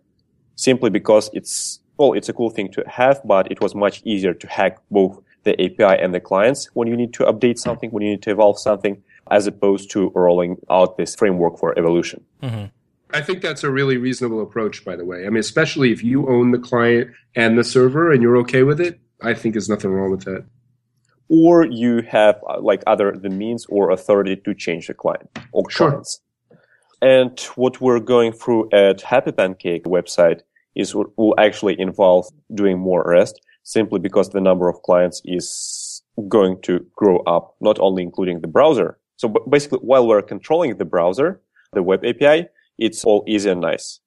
[0.56, 4.34] Simply because it's, well, it's a cool thing to have, but it was much easier
[4.34, 8.04] to hack both the API and the clients when you need to update something, when
[8.04, 12.24] you need to evolve something, as opposed to rolling out this framework for evolution.
[12.44, 12.66] Mm-hmm.
[13.14, 15.26] I think that's a really reasonable approach, by the way.
[15.26, 18.80] I mean, especially if you own the client and the server and you're okay with
[18.80, 20.46] it, I think there's nothing wrong with that
[21.32, 25.64] or you have uh, like other the means or authority to change the client or
[25.72, 25.90] sure.
[25.90, 26.20] clients.
[27.02, 30.42] And what we're going through at Happy Pancake website
[30.76, 36.62] is will actually involve doing more REST simply because the number of clients is going
[36.64, 39.00] to grow up, not only including the browser.
[39.16, 41.42] So basically, while we're controlling the browser,
[41.74, 44.02] the web API, it's all easy and nice.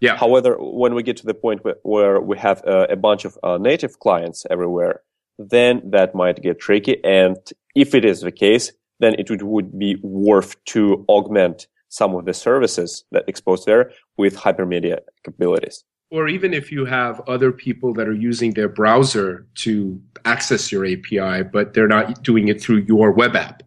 [0.00, 0.16] Yeah.
[0.16, 3.56] However, when we get to the point where, we have uh, a bunch of uh,
[3.56, 5.00] native clients everywhere,
[5.38, 7.02] then that might get tricky.
[7.04, 7.36] And
[7.74, 12.32] if it is the case, then it would, be worth to augment some of the
[12.32, 15.84] services that exposed there with hypermedia capabilities.
[16.10, 20.86] Or even if you have other people that are using their browser to access your
[20.86, 23.62] API, but they're not doing it through your web app.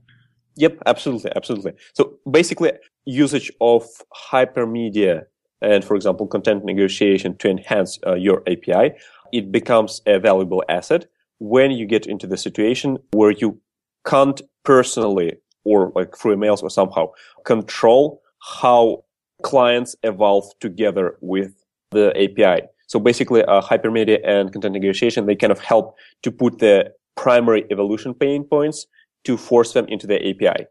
[0.58, 1.74] Yep, absolutely, absolutely.
[1.94, 2.72] So basically,
[3.06, 3.86] usage of
[4.32, 5.26] hypermedia
[5.62, 8.96] and, for example, content negotiation to enhance uh, your API,
[9.34, 11.08] it becomes a valuable asset
[11.40, 13.60] when you get into the situation where you
[14.06, 17.08] can't personally or like through emails or somehow
[17.44, 18.22] control
[18.60, 19.04] how
[19.44, 21.54] clients evolve together with
[21.92, 22.68] the API.
[22.88, 27.66] So basically, uh, hypermedia and content negotiation, they kind of help to put the primary
[27.72, 28.86] evolution pain points
[29.24, 30.66] to force them into the API.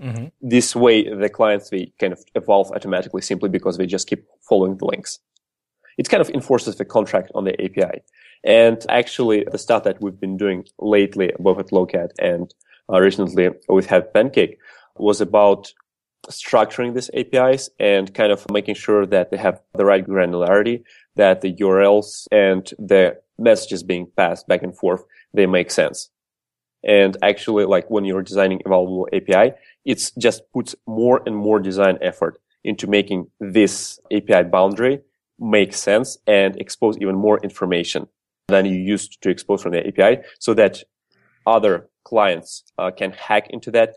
[0.00, 0.26] Mm-hmm.
[0.40, 4.78] This way, the clients, they kind of evolve automatically simply because they just keep following
[4.78, 5.18] the links.
[5.98, 8.02] It kind of enforces the contract on the API.
[8.44, 12.52] And actually, the stuff that we've been doing lately, both at Lokad and
[12.90, 14.58] uh, recently with Happy Pancake,
[14.96, 15.72] was about
[16.28, 20.82] structuring these APIs and kind of making sure that they have the right granularity,
[21.16, 26.10] that the URLs and the messages being passed back and forth, they make sense.
[26.84, 31.58] And actually, like when you're designing a valuable API, it just puts more and more
[31.58, 35.00] design effort into making this API boundary
[35.38, 38.08] make sense and expose even more information
[38.48, 40.82] than you used to expose from the API so that
[41.46, 43.96] other clients uh, can hack into that,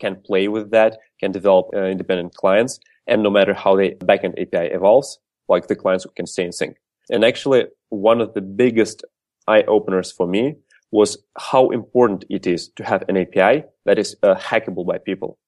[0.00, 2.80] can, play with that, can develop uh, independent clients.
[3.06, 6.76] And no matter how the backend API evolves, like the clients can stay in sync.
[7.10, 9.04] And actually, one of the biggest
[9.46, 10.56] eye openers for me
[10.90, 15.38] was how important it is to have an API that is uh, hackable by people.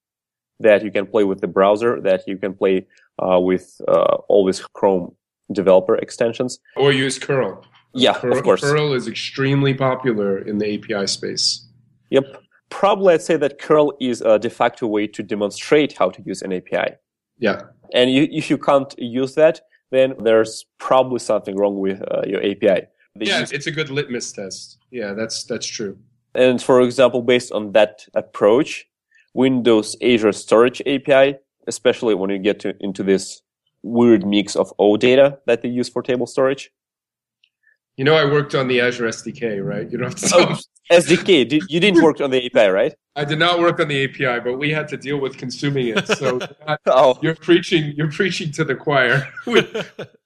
[0.60, 2.86] That you can play with the browser, that you can play
[3.18, 5.14] uh, with uh, these Chrome
[5.52, 6.58] developer extensions.
[6.76, 7.64] Or use curl.
[7.94, 8.60] Yeah, curl, of course.
[8.60, 11.66] Curl is extremely popular in the API space.
[12.10, 12.42] Yep.
[12.70, 16.42] Probably I'd say that curl is a de facto way to demonstrate how to use
[16.42, 16.94] an API.
[17.38, 17.62] Yeah.
[17.92, 22.40] And you, if you can't use that, then there's probably something wrong with uh, your
[22.40, 22.86] API.
[23.16, 24.78] They yeah, use- it's a good litmus test.
[24.90, 25.96] Yeah, that's that's true.
[26.34, 28.86] And for example, based on that approach,
[29.34, 33.42] Windows Azure Storage API, especially when you get to, into this
[33.82, 36.72] weird mix of OData that they use for table storage.
[37.96, 39.88] You know, I worked on the Azure SDK, right?
[39.90, 40.58] You don't have to oh,
[40.90, 41.48] SDK.
[41.48, 42.94] Did, you didn't work on the API, right?
[43.14, 46.08] I did not work on the API, but we had to deal with consuming it.
[46.08, 46.40] So
[46.86, 47.18] oh.
[47.22, 49.28] you're preaching, you're preaching to the choir.
[49.46, 49.64] we,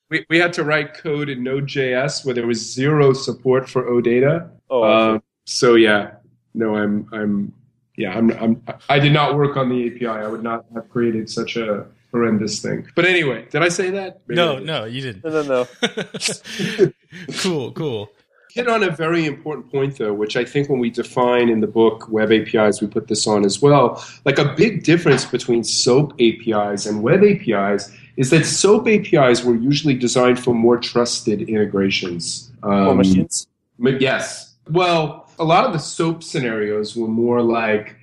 [0.08, 4.50] we, we, had to write code in Node.js where there was zero support for OData.
[4.70, 6.12] Oh, um, so yeah,
[6.54, 7.52] no, I'm, I'm,
[7.96, 10.06] yeah, I'm, I'm, I did not work on the API.
[10.06, 12.86] I would not have created such a horrendous thing.
[12.94, 14.20] But anyway, did I say that?
[14.26, 15.24] Maybe no, no, you didn't.
[15.24, 15.66] No, no,
[16.82, 16.92] no.
[17.38, 18.10] cool, cool.
[18.52, 21.66] Hit on a very important point though, which I think when we define in the
[21.66, 24.02] book web APIs, we put this on as well.
[24.24, 29.54] Like a big difference between SOAP APIs and web APIs is that SOAP APIs were
[29.54, 32.50] usually designed for more trusted integrations.
[32.62, 33.46] Um, for machines?
[33.78, 34.56] Yes.
[34.70, 37.94] Well, a lot of the SOAP scenarios were more like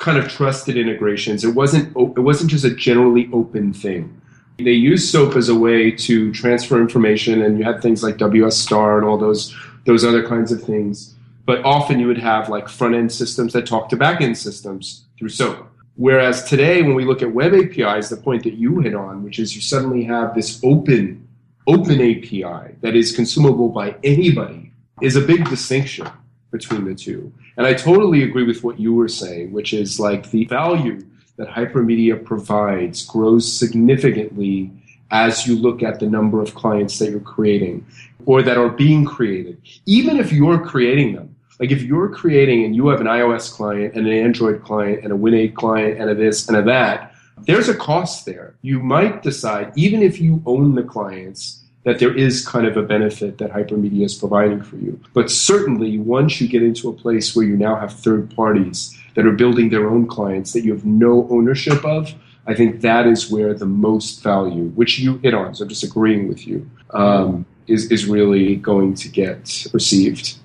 [0.00, 1.44] kind of trusted integrations.
[1.44, 4.20] It wasn't it wasn't just a generally open thing.
[4.56, 8.56] They used SOAP as a way to transfer information, and you had things like WS
[8.56, 11.14] Star and all those those other kinds of things.
[11.46, 15.04] But often you would have like front end systems that talk to back end systems
[15.18, 15.66] through SOAP.
[15.96, 19.38] Whereas today, when we look at web APIs, the point that you hit on, which
[19.38, 21.28] is you suddenly have this open
[21.66, 26.08] open API that is consumable by anybody, is a big distinction
[26.50, 27.32] between the two.
[27.56, 31.04] And I totally agree with what you were saying, which is like the value
[31.36, 34.70] that hypermedia provides grows significantly
[35.10, 37.84] as you look at the number of clients that you're creating
[38.26, 39.60] or that are being created.
[39.86, 43.94] Even if you're creating them, like if you're creating and you have an iOS client
[43.94, 47.14] and an Android client and a Win8 client and a this and a that,
[47.46, 48.54] there's a cost there.
[48.62, 52.82] You might decide, even if you own the clients, that there is kind of a
[52.82, 55.00] benefit that hypermedia is providing for you.
[55.14, 59.26] But certainly, once you get into a place where you now have third parties that
[59.26, 62.14] are building their own clients that you have no ownership of,
[62.46, 65.82] I think that is where the most value, which you hit on, so I'm just
[65.82, 70.36] agreeing with you, um, is, is really going to get received.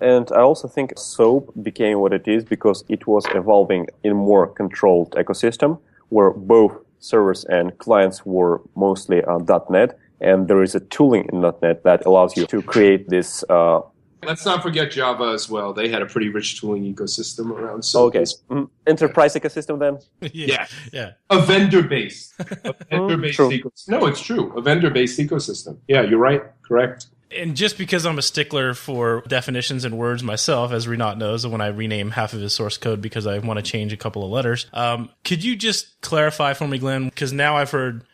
[0.00, 4.46] And I also think SOAP became what it is because it was evolving in more
[4.46, 10.80] controlled ecosystem where both servers and clients were mostly on .NET and there is a
[10.80, 13.44] tooling in .NET that allows you to create this.
[13.48, 13.80] Uh,
[14.24, 15.72] Let's not forget Java as well.
[15.72, 17.84] They had a pretty rich tooling ecosystem around.
[17.84, 18.64] So okay, mm-hmm.
[18.86, 19.40] enterprise yeah.
[19.40, 19.98] ecosystem then.
[20.34, 23.88] yeah, yeah, a vendor based, a vendor based ecosystem.
[23.88, 24.52] No, it's true.
[24.56, 25.78] A vendor based ecosystem.
[25.86, 26.42] Yeah, you're right.
[26.62, 27.06] Correct.
[27.30, 31.60] And just because I'm a stickler for definitions and words myself, as Rinat knows, when
[31.60, 34.30] I rename half of his source code because I want to change a couple of
[34.30, 37.04] letters, um, could you just clarify for me, Glenn?
[37.04, 38.04] Because now I've heard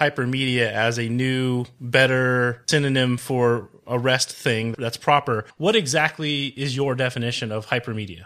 [0.00, 5.44] hypermedia as a new, better synonym for a REST thing that's proper.
[5.58, 8.24] What exactly is your definition of hypermedia?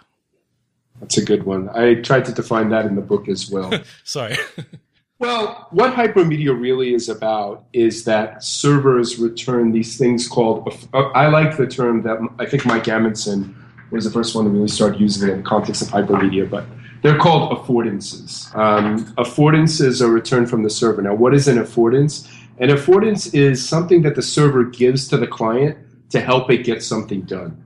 [1.01, 1.69] That's a good one.
[1.71, 3.73] I tried to define that in the book as well.
[4.05, 4.37] Sorry.
[5.19, 11.27] well, what hypermedia really is about is that servers return these things called, uh, I
[11.27, 13.57] like the term that I think Mike Amundsen
[13.91, 16.65] was the first one to really start using it in the context of hypermedia, but
[17.05, 18.57] they're called affordances.
[18.57, 21.03] Um, affordances are returned from the server.
[21.03, 22.27] Now, what is an affordance?
[22.59, 25.77] An affordance is something that the server gives to the client
[26.09, 27.63] to help it get something done.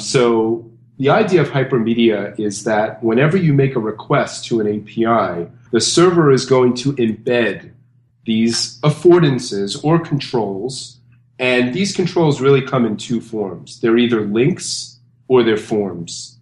[0.00, 5.48] So the idea of hypermedia is that whenever you make a request to an API,
[5.70, 7.70] the server is going to embed
[8.24, 10.98] these affordances or controls.
[11.38, 13.80] And these controls really come in two forms.
[13.80, 14.98] They're either links
[15.28, 16.39] or they're forms.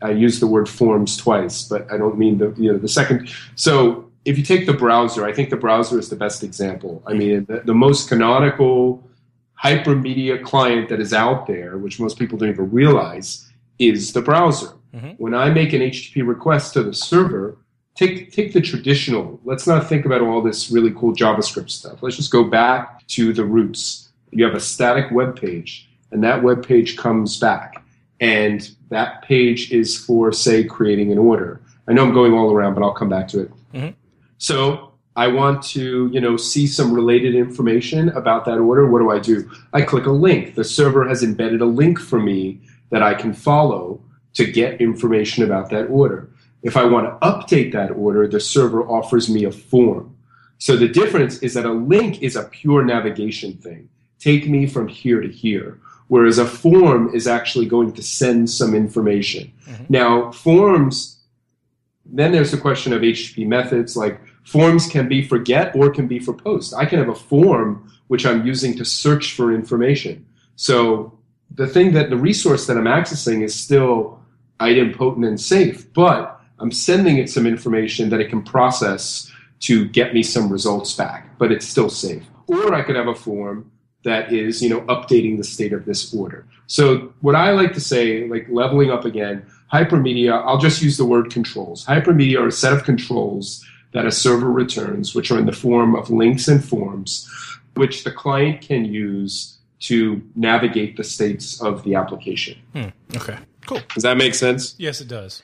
[0.00, 3.30] I use the word forms twice, but I don't mean the you know the second.
[3.56, 7.02] So if you take the browser, I think the browser is the best example.
[7.06, 9.02] I mean, the, the most canonical
[9.62, 14.72] hypermedia client that is out there, which most people don't even realize, is the browser.
[14.94, 15.10] Mm-hmm.
[15.18, 17.58] When I make an HTTP request to the server,
[17.94, 19.40] take take the traditional.
[19.44, 22.02] Let's not think about all this really cool JavaScript stuff.
[22.02, 24.10] Let's just go back to the roots.
[24.30, 27.82] You have a static web page, and that web page comes back
[28.20, 31.60] and that page is for, say, creating an order.
[31.86, 33.52] I know I'm going all around, but I'll come back to it.
[33.72, 33.90] Mm-hmm.
[34.38, 38.88] So I want to, you know, see some related information about that order.
[38.88, 39.50] What do I do?
[39.72, 40.54] I click a link.
[40.54, 42.60] The server has embedded a link for me
[42.90, 44.00] that I can follow
[44.34, 46.30] to get information about that order.
[46.62, 50.16] If I want to update that order, the server offers me a form.
[50.58, 53.88] So the difference is that a link is a pure navigation thing.
[54.18, 55.80] Take me from here to here.
[56.08, 59.52] Whereas a form is actually going to send some information.
[59.66, 59.84] Mm-hmm.
[59.88, 61.20] Now, forms,
[62.04, 63.96] then there's the question of HTTP methods.
[63.96, 66.74] Like forms can be for get or can be for post.
[66.74, 70.26] I can have a form which I'm using to search for information.
[70.56, 71.18] So
[71.54, 74.20] the thing that the resource that I'm accessing is still
[74.60, 79.30] idempotent and safe, but I'm sending it some information that it can process
[79.60, 82.24] to get me some results back, but it's still safe.
[82.46, 83.70] Or I could have a form
[84.08, 86.46] that is, you know, updating the state of this order.
[86.66, 91.04] So what I like to say, like leveling up again, hypermedia, I'll just use the
[91.04, 91.84] word controls.
[91.84, 95.94] Hypermedia are a set of controls that a server returns, which are in the form
[95.94, 97.28] of links and forms,
[97.74, 102.58] which the client can use to navigate the states of the application.
[102.74, 103.16] Hmm.
[103.16, 103.80] Okay, cool.
[103.94, 104.74] Does that make sense?
[104.78, 105.42] Yes, it does.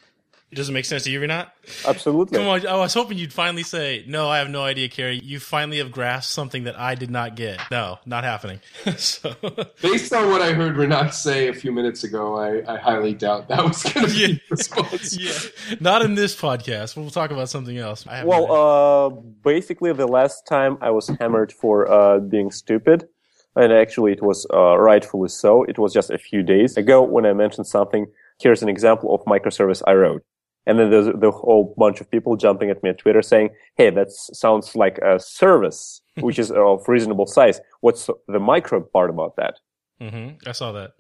[0.55, 1.53] It doesn't make sense to you, or not?
[1.85, 2.39] Absolutely.
[2.39, 5.19] Come on, I was hoping you'd finally say, "No, I have no idea, Kerry.
[5.19, 8.61] You finally have grasped something that I did not get." No, not happening.
[8.97, 9.35] so,
[9.83, 13.49] based on what I heard Rinat say a few minutes ago, I, I highly doubt
[13.49, 14.27] that was going to yeah.
[14.29, 15.19] be the response.
[15.67, 16.97] yeah, not in this podcast.
[16.97, 18.07] We'll talk about something else.
[18.07, 19.09] Well, uh,
[19.43, 23.09] basically, the last time I was hammered for uh, being stupid,
[23.57, 25.65] and actually, it was uh, rightfully so.
[25.65, 28.07] It was just a few days ago when I mentioned something.
[28.41, 30.23] Here's an example of microservice I wrote.
[30.67, 33.91] And then there's the whole bunch of people jumping at me on Twitter saying, Hey,
[33.91, 37.61] that sounds like a service, which is of reasonable size.
[37.81, 39.55] What's the micro part about that?
[40.01, 40.49] Mm-hmm.
[40.49, 40.93] I saw that.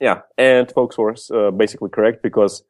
[0.00, 0.20] Yeah.
[0.38, 2.64] And folks were uh, basically correct because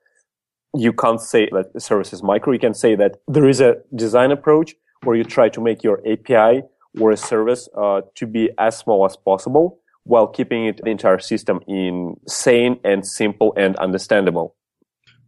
[0.74, 2.53] you can't say that the service is micro.
[2.53, 4.74] You can say that there is a design approach
[5.05, 6.62] where you try to make your API
[7.01, 11.18] or a service uh, to be as small as possible while keeping it the entire
[11.18, 14.57] system in sane and simple and understandable.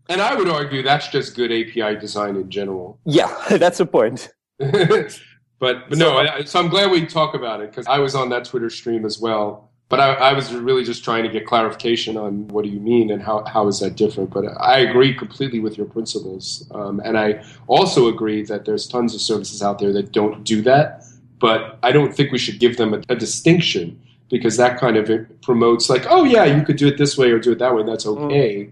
[0.08, 2.98] And I would argue that's just good API design in general.
[3.04, 4.32] Yeah, that's the point.
[4.58, 5.18] but,
[5.58, 8.44] but no, I, so I'm glad we talk about it because I was on that
[8.44, 9.70] Twitter stream as well.
[9.90, 13.10] But I, I, was really just trying to get clarification on what do you mean
[13.10, 14.30] and how, how is that different.
[14.30, 16.66] But I agree completely with your principles.
[16.74, 20.62] Um, and I also agree that there's tons of services out there that don't do
[20.62, 21.04] that.
[21.38, 24.00] But I don't think we should give them a, a distinction
[24.30, 25.10] because that kind of
[25.42, 27.82] promotes like, oh yeah, you could do it this way or do it that way.
[27.84, 28.16] That's mm.
[28.16, 28.64] okay.
[28.64, 28.70] Mm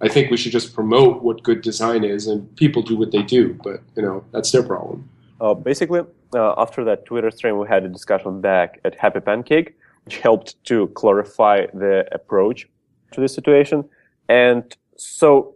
[0.00, 3.22] I think we should just promote what good design is, and people do what they
[3.22, 3.54] do.
[3.62, 5.08] But you know, that's their problem.
[5.40, 6.00] Uh, basically,
[6.34, 10.62] uh, after that Twitter stream, we had a discussion back at Happy Pancake, which helped
[10.64, 12.68] to clarify the approach
[13.12, 13.84] to the situation.
[14.28, 15.54] And so,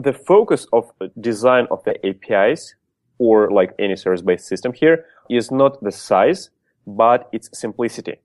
[0.00, 2.74] the focus of design of the APIs,
[3.18, 6.50] or like any service-based system here, is not the size,
[6.86, 8.20] but its simplicity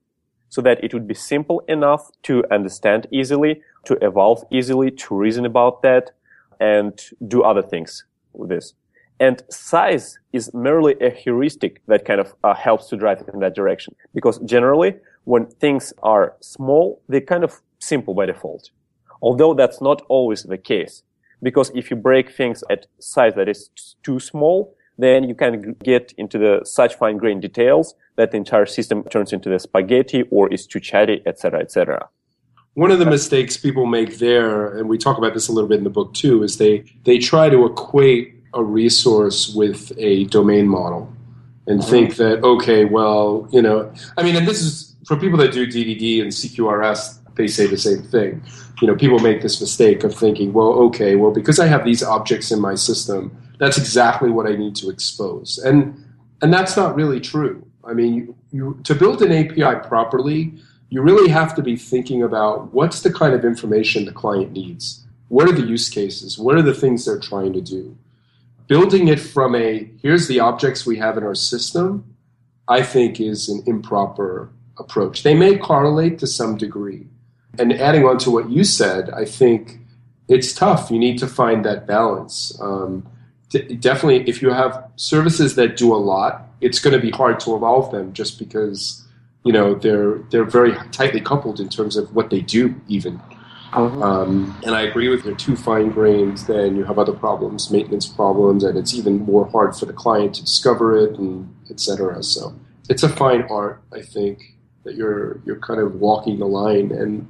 [0.56, 5.44] so that it would be simple enough to understand easily, to evolve easily, to reason
[5.44, 6.12] about that,
[6.58, 6.94] and
[7.28, 8.72] do other things with this.
[9.20, 13.40] And size is merely a heuristic that kind of uh, helps to drive it in
[13.40, 13.94] that direction.
[14.14, 18.70] Because generally, when things are small, they're kind of simple by default.
[19.20, 21.02] Although that's not always the case.
[21.42, 23.68] Because if you break things at size that is
[24.02, 28.66] too small, then you can get into the such fine grained details that the entire
[28.66, 32.08] system turns into the spaghetti or is too chatty, etc., etc.
[32.74, 35.78] One of the mistakes people make there, and we talk about this a little bit
[35.78, 40.68] in the book too, is they they try to equate a resource with a domain
[40.68, 41.12] model
[41.66, 41.90] and mm-hmm.
[41.90, 45.66] think that okay, well, you know, I mean, and this is for people that do
[45.66, 48.42] DDD and CQRS, they say the same thing.
[48.80, 52.02] You know, people make this mistake of thinking, well, okay, well, because I have these
[52.02, 55.96] objects in my system, that's exactly what I need to expose, and
[56.42, 57.65] and that's not really true.
[57.86, 60.52] I mean, you, to build an API properly,
[60.88, 65.04] you really have to be thinking about what's the kind of information the client needs.
[65.28, 66.38] What are the use cases?
[66.38, 67.96] What are the things they're trying to do?
[68.68, 72.16] Building it from a here's the objects we have in our system,
[72.68, 75.22] I think is an improper approach.
[75.22, 77.06] They may correlate to some degree.
[77.58, 79.78] And adding on to what you said, I think
[80.28, 80.90] it's tough.
[80.90, 82.56] You need to find that balance.
[82.60, 83.08] Um,
[83.50, 87.54] definitely, if you have services that do a lot, it's going to be hard to
[87.54, 89.06] evolve them just because
[89.44, 93.20] you know they're they're very tightly coupled in terms of what they do even.
[93.72, 94.00] Uh-huh.
[94.00, 95.34] Um, and I agree with you.
[95.34, 99.76] Too fine grained, then you have other problems, maintenance problems, and it's even more hard
[99.76, 102.22] for the client to discover it, and etc.
[102.22, 102.54] So
[102.88, 104.54] it's a fine art, I think,
[104.84, 107.28] that you're you're kind of walking the line, and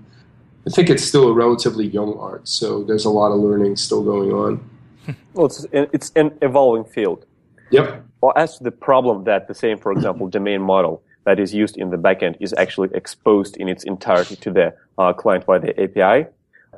[0.66, 2.46] I think it's still a relatively young art.
[2.46, 4.70] So there's a lot of learning still going on.
[5.34, 7.26] Well, it's it's an evolving field.
[7.70, 8.04] Yep.
[8.20, 11.76] Or as to the problem that the same, for example, domain model that is used
[11.76, 15.78] in the backend is actually exposed in its entirety to the uh, client by the
[15.80, 16.28] API.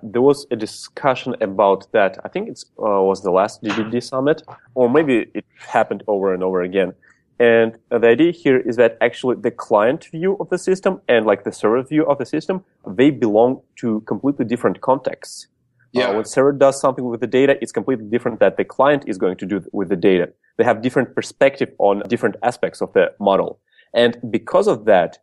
[0.03, 2.19] There was a discussion about that.
[2.25, 4.43] I think it uh, was the last DDD summit,
[4.75, 6.95] or maybe it happened over and over again.
[7.39, 11.45] And the idea here is that actually the client view of the system and like
[11.45, 15.47] the server view of the system, they belong to completely different contexts.
[15.93, 16.09] Yeah.
[16.09, 19.19] Uh, when server does something with the data, it's completely different that the client is
[19.19, 20.33] going to do with the data.
[20.57, 23.61] They have different perspective on different aspects of the model.
[23.95, 25.19] And because of that,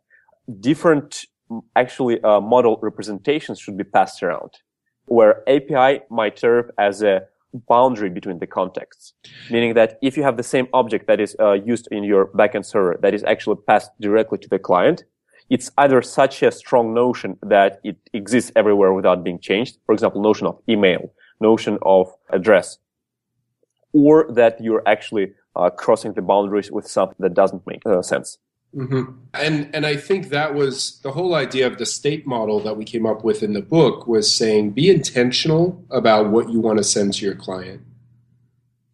[0.60, 1.26] different
[1.76, 4.50] actually uh, model representations should be passed around
[5.06, 7.22] where API might serve as a
[7.68, 9.14] boundary between the contexts,
[9.50, 12.66] meaning that if you have the same object that is uh, used in your backend
[12.66, 15.04] server that is actually passed directly to the client,
[15.48, 19.78] it's either such a strong notion that it exists everywhere without being changed.
[19.86, 22.78] For example, notion of email, notion of address,
[23.92, 28.38] or that you're actually uh, crossing the boundaries with something that doesn't make uh, sense.
[28.74, 29.12] Mm-hmm.
[29.32, 32.84] And and I think that was the whole idea of the state model that we
[32.84, 36.84] came up with in the book was saying be intentional about what you want to
[36.84, 37.80] send to your client.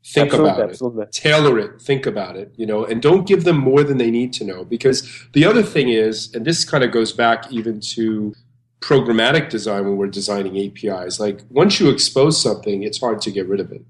[0.04, 1.02] Think absolutely, about absolutely.
[1.04, 1.12] it.
[1.12, 1.80] Tailor it.
[1.80, 2.52] Think about it.
[2.56, 4.64] You know, and don't give them more than they need to know.
[4.64, 8.34] Because the other thing is, and this kind of goes back even to
[8.80, 11.20] programmatic design when we're designing APIs.
[11.20, 13.82] Like once you expose something, it's hard to get rid of it.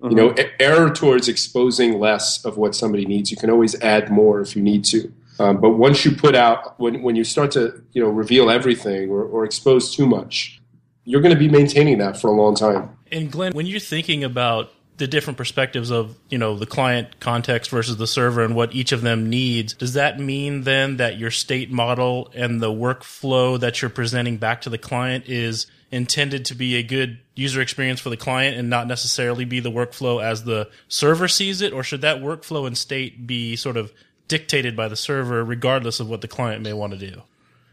[0.00, 0.10] Mm-hmm.
[0.10, 0.48] You know, mm-hmm.
[0.60, 3.30] error towards exposing less of what somebody needs.
[3.30, 5.12] You can always add more if you need to.
[5.40, 9.10] Um, but once you put out, when, when you start to, you know, reveal everything
[9.10, 10.60] or, or expose too much,
[11.04, 12.96] you're going to be maintaining that for a long time.
[13.10, 14.70] And Glenn, when you're thinking about
[15.00, 18.92] the different perspectives of you know the client context versus the server and what each
[18.92, 23.80] of them needs does that mean then that your state model and the workflow that
[23.80, 28.10] you're presenting back to the client is intended to be a good user experience for
[28.10, 31.72] the client and not necessarily be the workflow as the server sees it?
[31.72, 33.92] Or should that workflow and state be sort of
[34.28, 37.22] dictated by the server regardless of what the client may want to do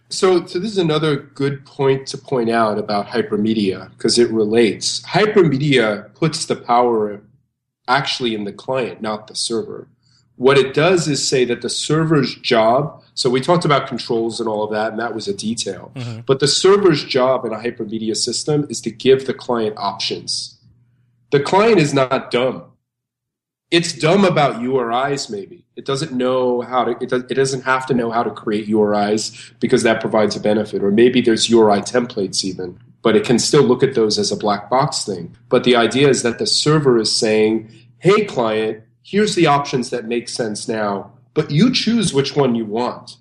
[0.10, 5.02] so, so this is another good point to point out about hypermedia because it relates.
[5.02, 7.22] Hypermedia puts the power
[7.88, 9.88] actually in the client, not the server.
[10.38, 14.48] What it does is say that the server's job, so we talked about controls and
[14.48, 15.92] all of that, and that was a detail.
[15.96, 16.22] Mm-hmm.
[16.28, 20.58] But the server's job in a hypermedia system is to give the client options.
[21.32, 22.64] The client is not dumb
[23.70, 25.66] it's dumb about URIs maybe.
[25.76, 28.68] It doesn't know how to it, does, it doesn't have to know how to create
[28.68, 33.40] URIs because that provides a benefit or maybe there's URI templates even, but it can
[33.40, 35.36] still look at those as a black box thing.
[35.50, 40.08] But the idea is that the server is saying, "Hey client, here's the options that
[40.08, 43.18] make sense now, but you choose which one you want."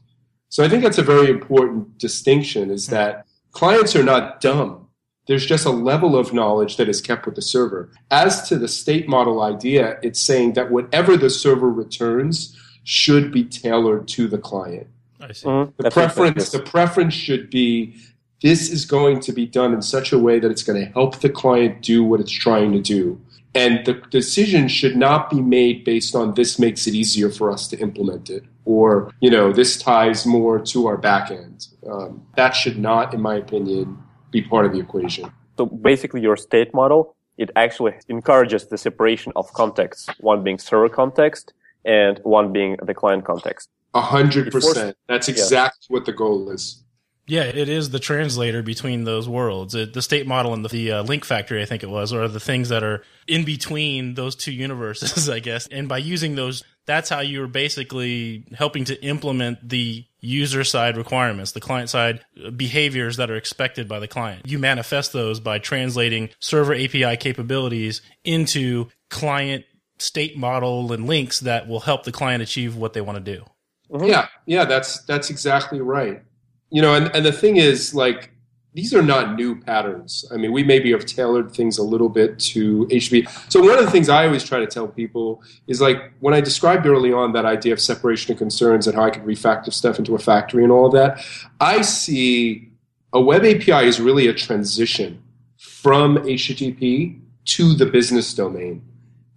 [0.48, 4.85] So I think that's a very important distinction is that clients are not dumb
[5.26, 7.90] there's just a level of knowledge that is kept with the server.
[8.10, 13.44] As to the state model idea, it's saying that whatever the server returns should be
[13.44, 14.86] tailored to the client.
[15.20, 15.46] I see.
[15.46, 15.82] Mm-hmm.
[15.82, 17.96] The preference, the preference should be
[18.42, 21.20] this is going to be done in such a way that it's going to help
[21.20, 23.20] the client do what it's trying to do.
[23.54, 27.66] And the decision should not be made based on this makes it easier for us
[27.68, 31.68] to implement it, or you know this ties more to our backend.
[31.90, 33.96] Um, that should not, in my opinion,
[34.36, 35.24] be part of the equation.
[35.56, 40.88] So basically, your state model it actually encourages the separation of contexts, one being server
[40.88, 41.52] context
[41.84, 43.68] and one being the client context.
[43.94, 44.96] A hundred percent.
[45.06, 45.94] That's exactly yeah.
[45.94, 46.82] what the goal is.
[47.28, 49.74] Yeah, it is the translator between those worlds.
[49.74, 52.28] It, the state model and the, the uh, link factory, I think it was, are
[52.28, 55.66] the things that are in between those two universes, I guess.
[55.66, 61.52] And by using those, that's how you're basically helping to implement the user side requirements,
[61.52, 62.24] the client side
[62.56, 64.46] behaviors that are expected by the client.
[64.46, 69.64] You manifest those by translating server API capabilities into client
[69.98, 73.44] state model and links that will help the client achieve what they want to do.
[73.90, 74.06] Mm-hmm.
[74.06, 76.22] Yeah, yeah, that's that's exactly right.
[76.70, 78.32] You know, and, and the thing is like
[78.76, 80.26] these are not new patterns.
[80.30, 83.26] I mean, we maybe have tailored things a little bit to HTTP.
[83.50, 86.42] So one of the things I always try to tell people is like when I
[86.42, 89.98] described early on that idea of separation of concerns and how I could refactor stuff
[89.98, 91.24] into a factory and all of that,
[91.58, 92.68] I see
[93.14, 95.22] a web API is really a transition
[95.56, 98.82] from HTTP to the business domain.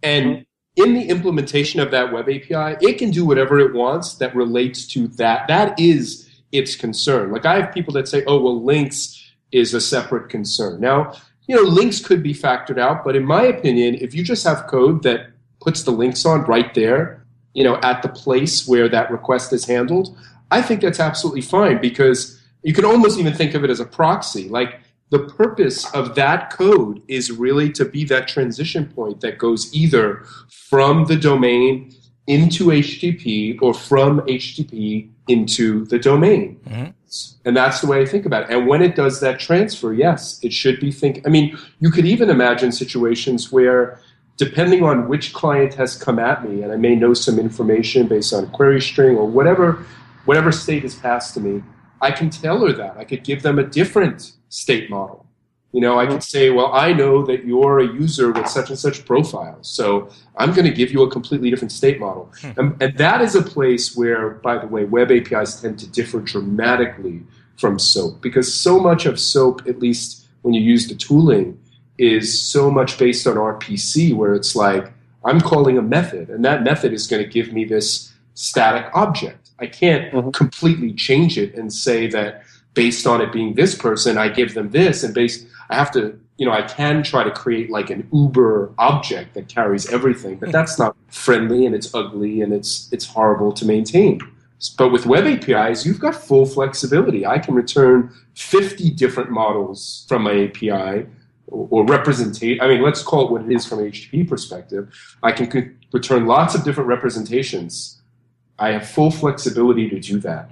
[0.04, 4.36] And in the implementation of that web API, it can do whatever it wants that
[4.36, 5.48] relates to that.
[5.48, 7.32] That is its concern.
[7.32, 10.80] Like I have people that say, oh, well, links is a separate concern.
[10.80, 11.14] Now,
[11.48, 14.68] you know, links could be factored out, but in my opinion, if you just have
[14.68, 19.12] code that puts the links on right there, you know, at the place where that
[19.12, 20.16] request is handled,
[20.52, 23.86] I think that's absolutely fine because you can almost even think of it as a
[23.86, 24.48] proxy.
[24.48, 29.74] Like the purpose of that code is really to be that transition point that goes
[29.74, 31.96] either from the domain
[32.28, 36.60] into HTTP or from HTTP into the domain.
[36.68, 36.92] Mm-hmm.
[37.46, 38.50] And that's the way I think about it.
[38.56, 41.26] And when it does that transfer, yes, it should be think.
[41.26, 44.00] I mean, you could even imagine situations where
[44.38, 48.34] depending on which client has come at me, and I may know some information based
[48.34, 49.86] on query string or whatever,
[50.26, 51.62] whatever state is passed to me,
[52.02, 52.96] I can tailor that.
[52.98, 55.19] I could give them a different state model.
[55.72, 58.80] You know, I could say, well, I know that you're a user with such and
[58.80, 62.32] such profiles, so I'm going to give you a completely different state model.
[62.42, 62.52] Hmm.
[62.58, 66.22] And, and, that is a place where, by the way, web APIs tend to differ
[66.22, 67.22] dramatically
[67.56, 71.60] from SOAP because so much of SOAP, at least when you use the tooling,
[72.00, 74.92] is so much based on RPC, where it's like,
[75.24, 79.50] I'm calling a method, and that method is going to give me this static object.
[79.60, 80.30] I can't mm-hmm.
[80.32, 82.44] completely change it and say that
[82.74, 86.20] based on it being this person, I give them this, and based I have to,
[86.38, 90.52] you know, I can try to create like an Uber object that carries everything, but
[90.52, 94.20] that's not friendly and it's ugly and it's it's horrible to maintain.
[94.78, 97.26] But with web APIs, you've got full flexibility.
[97.26, 101.06] I can return 50 different models from my API
[101.48, 102.62] or representate.
[102.62, 104.94] I mean, let's call it what it is from an HTTP perspective.
[105.24, 108.02] I can return lots of different representations.
[108.58, 110.52] I have full flexibility to do that,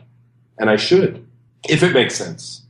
[0.58, 1.28] and I should,
[1.68, 2.62] if it makes sense.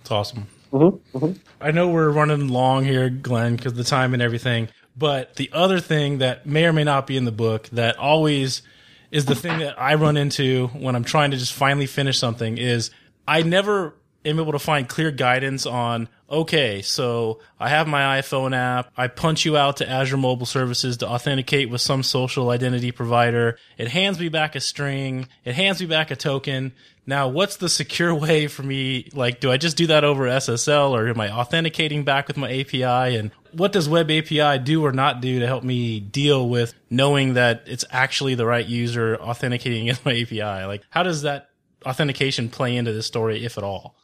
[0.00, 0.48] It's awesome.
[0.72, 1.32] Mm-hmm, mm-hmm.
[1.60, 4.68] I know we're running long here, Glenn, because the time and everything.
[4.96, 8.62] But the other thing that may or may not be in the book that always
[9.10, 12.58] is the thing that I run into when I'm trying to just finally finish something
[12.58, 12.90] is
[13.26, 13.94] I never
[14.24, 18.90] am able to find clear guidance on okay, so I have my iPhone app.
[18.96, 23.58] I punch you out to Azure Mobile Services to authenticate with some social identity provider.
[23.76, 25.28] It hands me back a string.
[25.44, 26.72] It hands me back a token.
[27.06, 29.08] Now, what's the secure way for me?
[29.12, 32.60] Like, do I just do that over SSL or am I authenticating back with my
[32.60, 33.16] API?
[33.16, 37.34] And what does Web API do or not do to help me deal with knowing
[37.34, 40.66] that it's actually the right user authenticating against my API?
[40.66, 41.50] Like, how does that
[41.84, 43.96] authentication play into this story, if at all?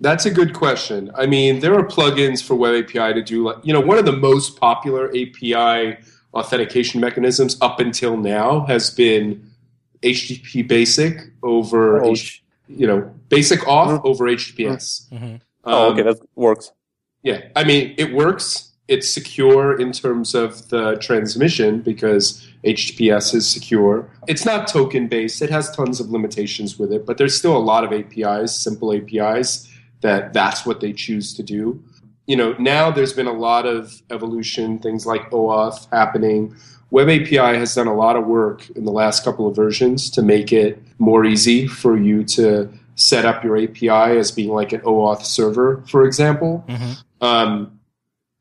[0.00, 1.10] That's a good question.
[1.14, 4.04] I mean, there are plugins for Web API to do, like, you know, one of
[4.04, 5.98] the most popular API
[6.34, 9.50] authentication mechanisms up until now has been
[10.02, 12.12] HTTP Basic over, oh.
[12.12, 14.06] H, you know, Basic Auth mm-hmm.
[14.06, 15.08] over HTTPS.
[15.10, 15.24] Mm-hmm.
[15.24, 16.72] Um, oh, okay, that works.
[17.22, 18.72] Yeah, I mean, it works.
[18.86, 24.08] It's secure in terms of the transmission because HTTPS is secure.
[24.28, 25.42] It's not token based.
[25.42, 28.94] It has tons of limitations with it, but there's still a lot of APIs, simple
[28.94, 29.67] APIs
[30.00, 31.82] that that's what they choose to do.
[32.26, 36.54] You know, now there's been a lot of evolution, things like OAuth happening.
[36.90, 40.22] Web API has done a lot of work in the last couple of versions to
[40.22, 44.80] make it more easy for you to set up your API as being like an
[44.80, 46.64] OAuth server, for example.
[46.68, 47.24] Mm-hmm.
[47.24, 47.78] Um,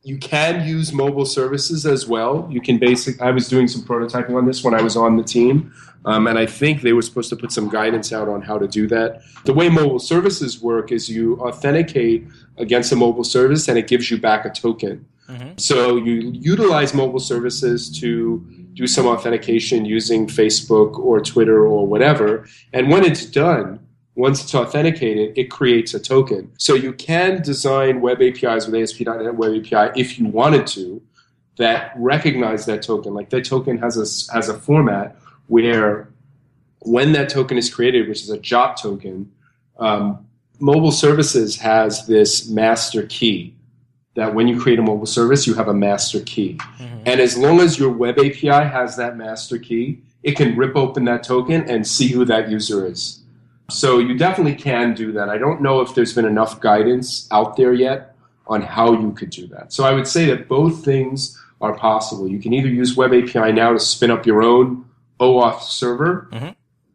[0.04, 2.48] you can use mobile services as well.
[2.50, 3.22] You can basic.
[3.22, 5.74] I was doing some prototyping on this when I was on the team,
[6.08, 8.66] um, and I think they were supposed to put some guidance out on how to
[8.66, 9.24] do that.
[9.44, 14.10] The way mobile services work is you authenticate against a mobile service, and it gives
[14.10, 15.06] you back a token.
[15.28, 15.58] Mm-hmm.
[15.58, 18.40] So you utilize mobile services to
[18.74, 23.82] do some authentication using Facebook or Twitter or whatever, and when it's done
[24.16, 26.52] once it's authenticated, it creates a token.
[26.58, 31.04] So you can design web APIs with ASP.NET Web API if you wanted to
[31.58, 33.14] that recognize that token.
[33.14, 35.16] Like that token has a, has a format
[35.48, 36.10] where
[36.80, 39.32] when that token is created, which is a JWT token,
[39.80, 40.26] um,
[40.60, 43.54] mobile services has this master key
[44.16, 46.58] that when you create a mobile service, you have a master key.
[46.80, 47.04] Mm-hmm.
[47.06, 51.06] And as long as your web API has that master key, it can rip open
[51.06, 53.22] that token and see who that user is.
[53.70, 55.30] So you definitely can do that.
[55.30, 58.16] I don't know if there's been enough guidance out there yet
[58.48, 59.72] on how you could do that.
[59.72, 62.28] So I would say that both things are possible.
[62.28, 64.87] You can either use Web API now to spin up your own
[65.20, 66.28] OAuth server,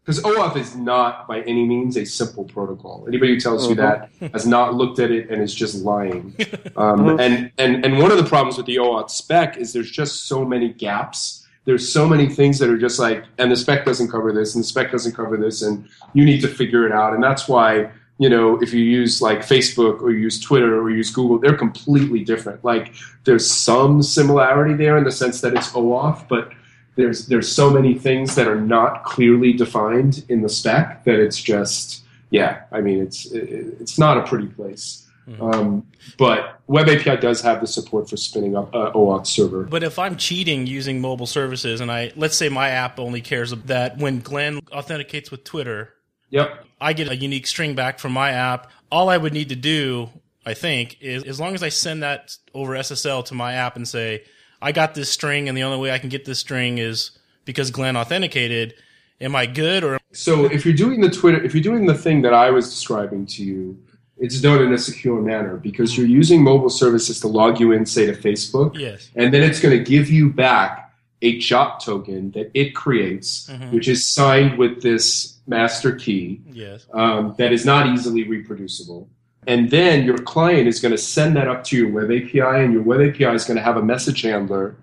[0.05, 0.41] because mm-hmm.
[0.41, 3.05] OAuth is not by any means a simple protocol.
[3.09, 3.71] Anybody who tells mm-hmm.
[3.71, 6.35] you that has not looked at it and is just lying.
[6.75, 7.21] Um, mm-hmm.
[7.21, 10.43] and, and, and one of the problems with the OAuth spec is there's just so
[10.43, 14.33] many gaps there's so many things that are just like, and the spec doesn't cover
[14.33, 17.15] this, and the spec doesn't cover this, and you need to figure it out.
[17.15, 20.91] And that's why, you know, if you use like Facebook or you use Twitter or
[20.91, 22.65] you use Google, they're completely different.
[22.65, 22.95] Like
[23.25, 26.53] there's some similarity there in the sense that it's OAuth, but
[26.97, 31.41] there's there's so many things that are not clearly defined in the spec that it's
[31.41, 32.63] just yeah.
[32.73, 35.07] I mean, it's it's not a pretty place.
[35.29, 35.43] Mm-hmm.
[35.43, 35.87] Um,
[36.19, 39.65] but Web API does have the support for spinning up a OAuth server.
[39.65, 43.53] But if I'm cheating using mobile services, and I let's say my app only cares
[43.53, 45.95] that when Glenn authenticates with Twitter,
[46.31, 48.71] yep, I get a unique string back from my app.
[48.91, 50.11] All I would need to do,
[50.45, 53.87] I think, is as long as I send that over SSL to my app and
[53.87, 54.25] say,
[54.63, 57.11] I got this string, and the only way I can get this string is
[57.45, 58.75] because Glenn authenticated.
[59.21, 59.99] Am I good or?
[60.13, 63.27] So if you're doing the Twitter, if you're doing the thing that I was describing
[63.27, 63.79] to you,
[64.19, 67.85] it's done in a secure manner because you're using mobile services to log you in,
[67.87, 69.11] say to Facebook, Yes.
[69.17, 70.93] and then it's going to give you back
[71.23, 73.73] a JWT token that it creates, Mhm.
[73.73, 76.87] which is signed with this master key Yes.
[76.93, 79.09] um, that is not easily reproducible.
[79.47, 82.73] And then your client is going to send that up to your web API, and
[82.73, 84.77] your web API is going to have a message handler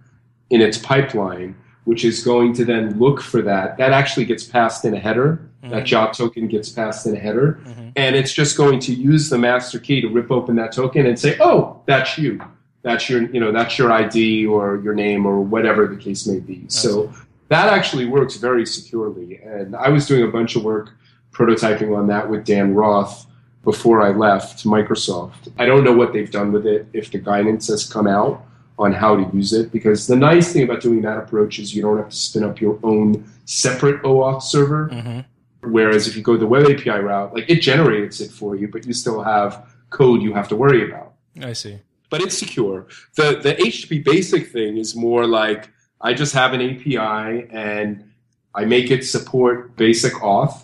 [0.49, 1.55] in its pipeline,
[1.85, 3.77] which is going to then look for that.
[3.77, 5.45] That actually gets passed in a header.
[5.63, 7.59] That job token gets passed in a header.
[7.65, 7.91] Mhm.
[7.97, 11.19] And it's just going to use the master key to rip open that token and
[11.19, 12.39] say, oh, that's you.
[12.81, 16.39] That's your, you know, that's your ID or your name or whatever the case may
[16.39, 16.63] be.
[16.69, 17.11] So
[17.49, 19.41] that actually works very securely.
[19.43, 20.91] And I was doing a bunch of work
[21.33, 23.25] prototyping on that with Dan Roth
[23.63, 25.51] before I left Microsoft.
[25.57, 28.45] I don't know what they've done with it, if the guidance has come out
[28.77, 31.81] on how to use it, because the nice thing about doing that approach is you
[31.81, 34.87] don't have to spin up your own separate OAuth server.
[34.87, 35.19] hmm
[35.61, 38.85] Whereas if you go the web API route, like it generates it for you, but
[38.87, 41.15] you still have code you have to worry about.
[41.41, 41.79] I see.
[42.09, 42.87] But it's secure.
[43.15, 48.09] The the HTTP basic thing is more like I just have an API and
[48.55, 50.63] I make it support basic auth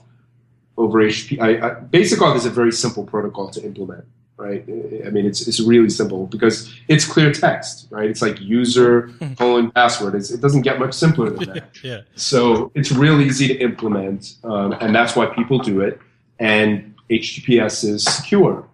[0.78, 1.42] over HTTP.
[1.42, 4.06] I, I, basic auth is a very simple protocol to implement,
[4.38, 4.64] right?
[5.06, 8.10] I mean, it's it's really simple because it's clear text, right?
[8.10, 10.16] It's like user colon password.
[10.16, 11.70] It's, it doesn't get much simpler than that.
[11.84, 12.02] Yeah.
[12.16, 16.00] So it's real easy to implement, um, and that's why people do it.
[16.40, 18.68] And HTTPS is secure,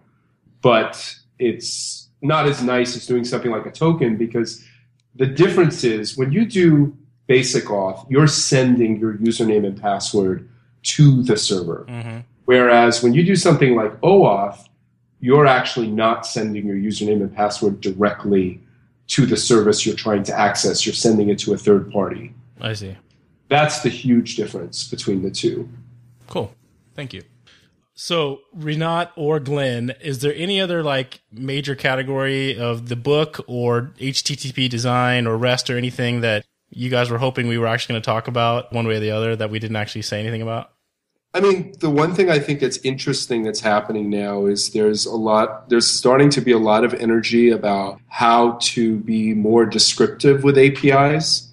[0.62, 4.64] but it's not as nice as doing something like a token because
[5.14, 6.96] the difference is when you do
[7.26, 10.48] basic auth, you're sending your username and password
[10.82, 11.84] to the server.
[11.88, 14.66] hmm Whereas when you do something like OAuth,
[15.20, 18.60] you're actually not sending your username and password directly
[19.08, 20.84] to the service you're trying to access.
[20.84, 22.34] You're sending it to a third party.
[22.60, 22.96] I see.
[23.48, 25.68] That's the huge difference between the two.
[26.28, 26.52] Cool.
[26.96, 27.22] Thank you.
[27.94, 33.92] So, Rinat or Glenn, is there any other like major category of the book or
[34.00, 38.02] HTTP design or REST or anything that you guys were hoping we were actually going
[38.02, 40.72] to talk about one way or the other that we didn't actually say anything about?
[41.34, 45.16] I mean, the one thing I think that's interesting that's happening now is there's a
[45.16, 50.44] lot, there's starting to be a lot of energy about how to be more descriptive
[50.44, 51.48] with APIs.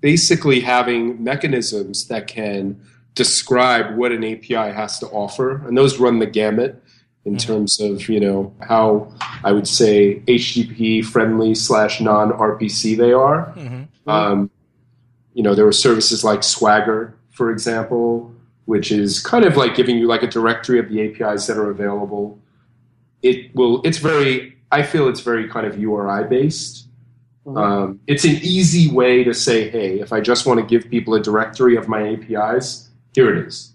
[0.00, 2.80] Basically, having mechanisms that can
[3.14, 6.82] describe what an API has to offer, and those run the gamut
[7.24, 9.12] in terms of you know how
[9.44, 13.52] I would say HTTP friendly slash non RPC they are.
[13.56, 13.82] Mm-hmm.
[14.10, 14.50] Um,
[15.34, 18.34] you know, there were services like Swagger, for example,
[18.64, 21.70] which is kind of like giving you like a directory of the APIs that are
[21.70, 22.38] available.
[23.22, 23.82] It will.
[23.82, 24.56] It's very.
[24.72, 26.86] I feel it's very kind of URI based.
[27.56, 31.14] Um, it's an easy way to say, hey, if I just want to give people
[31.14, 33.72] a directory of my APIs, here it is.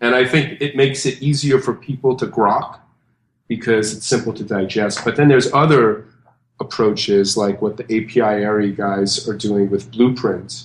[0.00, 2.78] And I think it makes it easier for people to grok
[3.48, 5.04] because it's simple to digest.
[5.04, 6.06] But then there's other
[6.60, 10.64] approaches like what the Apiary guys are doing with Blueprint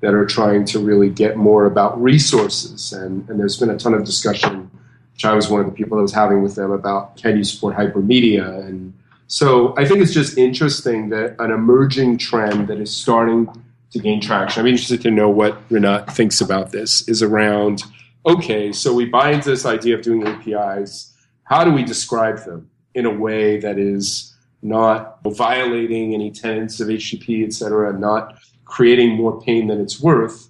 [0.00, 2.92] that are trying to really get more about resources.
[2.92, 4.70] And, and there's been a ton of discussion,
[5.14, 7.44] which I was one of the people that was having with them about can you
[7.44, 8.66] support hypermedia?
[8.66, 8.92] And
[9.26, 13.48] so I think it's just interesting that an emerging trend that is starting
[13.92, 14.60] to gain traction.
[14.60, 17.84] I'm interested to know what Rinat thinks about this is around
[18.24, 21.12] okay, so we buy into this idea of doing APIs.
[21.44, 24.31] How do we describe them in a way that is
[24.62, 30.48] not violating any tenets of HTTP, et cetera, not creating more pain than it's worth,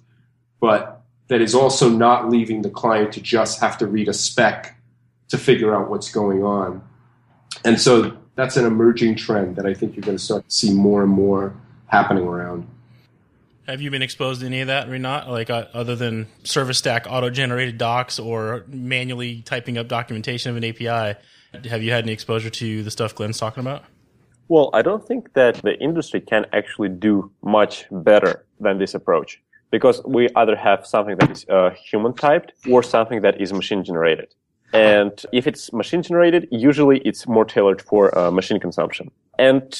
[0.59, 4.79] but that is also not leaving the client to just have to read a spec
[5.29, 6.81] to figure out what's going on.
[7.65, 10.71] And so that's an emerging trend that I think you're going to start to see
[10.73, 11.55] more and more
[11.87, 12.67] happening around.
[13.67, 15.27] Have you been exposed to any of that, Rinat?
[15.27, 20.65] Like uh, other than Service Stack auto-generated docs or manually typing up documentation of an
[20.65, 21.17] API?
[21.69, 23.85] Have you had any exposure to the stuff Glenn's talking about?
[24.47, 29.41] Well, I don't think that the industry can actually do much better than this approach
[29.71, 33.83] because we either have something that is uh, human typed or something that is machine
[33.83, 34.33] generated.
[34.73, 39.11] And if it's machine generated, usually it's more tailored for uh, machine consumption.
[39.39, 39.79] And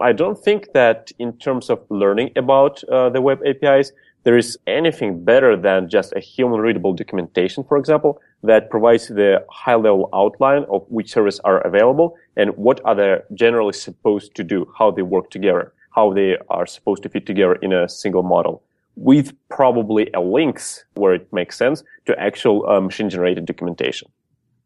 [0.00, 3.92] I don't think that in terms of learning about uh, the web APIs,
[4.24, 9.44] there is anything better than just a human readable documentation, for example, that provides the
[9.50, 14.44] high level outline of which services are available and what are they generally supposed to
[14.44, 18.22] do, how they work together, how they are supposed to fit together in a single
[18.22, 18.62] model
[18.96, 24.08] with probably a links where it makes sense to actual uh, machine generated documentation.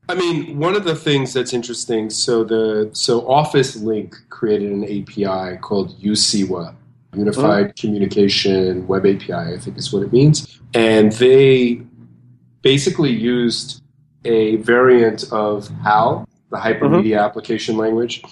[0.08, 2.10] I mean, one of the things that's interesting.
[2.10, 6.74] So the so Office Lync created an API called UCWA,
[7.14, 9.32] Unified Communication Web API.
[9.32, 11.82] I think is what it means, and they
[12.66, 13.80] basically used
[14.24, 17.24] a variant of HAL the hypermedia mm-hmm.
[17.28, 18.22] application language.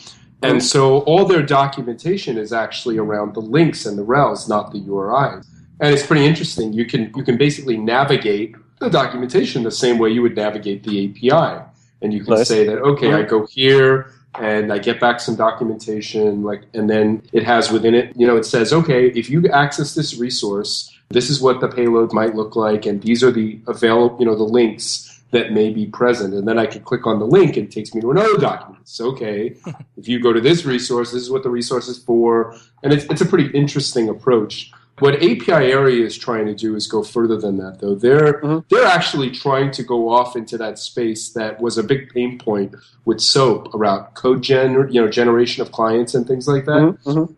[0.42, 4.80] And so all their documentation is actually around the links and the rels, not the
[4.80, 5.46] URIs.
[5.80, 6.72] And it's pretty interesting.
[6.72, 10.94] You can you can basically navigate the documentation the same way you would navigate the
[11.04, 11.64] API.
[12.02, 12.48] And you can nice.
[12.48, 17.22] say that, okay, I go here and I get back some documentation, like and then
[17.32, 21.30] it has within it, you know, it says, okay, if you access this resource, this
[21.30, 24.42] is what the payload might look like, and these are the available, you know, the
[24.42, 26.32] links that may be present.
[26.32, 28.82] And then I can click on the link and it takes me to another document.
[28.82, 29.56] It's okay.
[29.96, 32.56] if you go to this resource, this is what the resource is for.
[32.84, 34.70] And it's, it's a pretty interesting approach.
[35.00, 37.96] What Apiary is trying to do is go further than that, though.
[37.96, 38.60] They're mm-hmm.
[38.70, 42.76] they're actually trying to go off into that space that was a big pain point
[43.04, 46.96] with SOAP around code gen, you know, generation of clients and things like that.
[47.04, 47.32] Mm-hmm.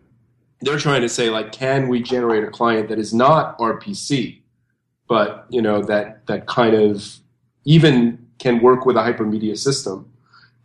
[0.61, 4.41] They're trying to say like, can we generate a client that is not RPC,
[5.07, 7.19] but you know that that kind of
[7.65, 10.11] even can work with a hypermedia system.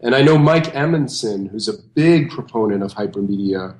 [0.01, 3.75] And I know Mike Amundsen, who's a big proponent of hypermedia,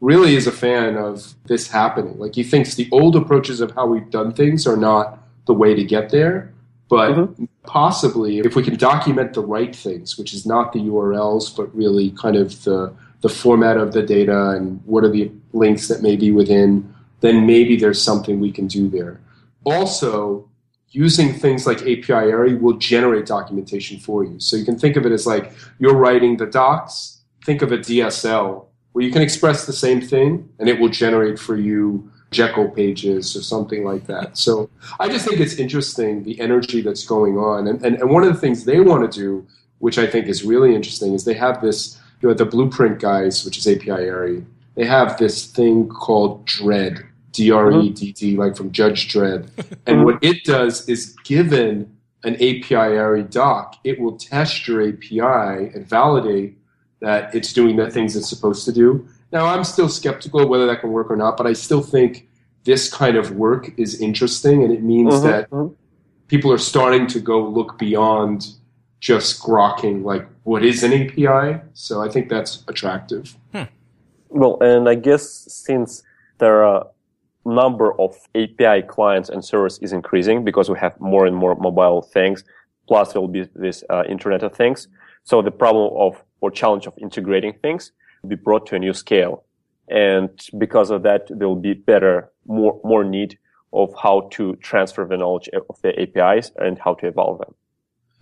[0.00, 2.18] really is a fan of this happening.
[2.18, 5.74] Like he thinks the old approaches of how we've done things are not the way
[5.74, 6.52] to get there,
[6.88, 7.44] but mm-hmm.
[7.64, 12.10] possibly if we can document the right things, which is not the URLs, but really
[12.12, 16.16] kind of the the format of the data and what are the links that may
[16.16, 19.20] be within, then maybe there's something we can do there.
[19.64, 20.48] Also,
[20.90, 24.40] using things like API will generate documentation for you.
[24.40, 27.78] So you can think of it as like you're writing the docs, think of a
[27.78, 32.68] DSL where you can express the same thing and it will generate for you Jekyll
[32.68, 34.36] pages or something like that.
[34.36, 37.68] So I just think it's interesting the energy that's going on.
[37.68, 39.46] And, and, and one of the things they want to do,
[39.78, 43.44] which I think is really interesting, is they have this, you know, the blueprint guys,
[43.44, 44.08] which is API
[44.74, 49.48] they have this thing called Dredd D R E D D, like from Judge Dredd.
[49.86, 55.86] and what it does is given an Apiary doc, it will test your API and
[55.86, 56.58] validate
[57.00, 59.06] that it's doing the things it's supposed to do.
[59.32, 62.28] Now, I'm still skeptical whether that can work or not, but I still think
[62.64, 65.26] this kind of work is interesting, and it means mm-hmm.
[65.26, 65.74] that mm-hmm.
[66.28, 68.48] people are starting to go look beyond
[68.98, 71.60] just grokking like what is an API.
[71.72, 73.36] So I think that's attractive.
[73.52, 73.62] Hmm.
[74.30, 76.02] Well, and I guess since
[76.38, 76.86] there are
[77.44, 82.02] number of API clients and servers is increasing because we have more and more mobile
[82.02, 82.44] things.
[82.86, 84.88] Plus, there will be this uh, Internet of Things.
[85.24, 88.92] So the problem of or challenge of integrating things will be brought to a new
[88.92, 89.44] scale.
[89.88, 93.38] And because of that, there will be better, more, more need
[93.72, 97.54] of how to transfer the knowledge of the APIs and how to evolve them.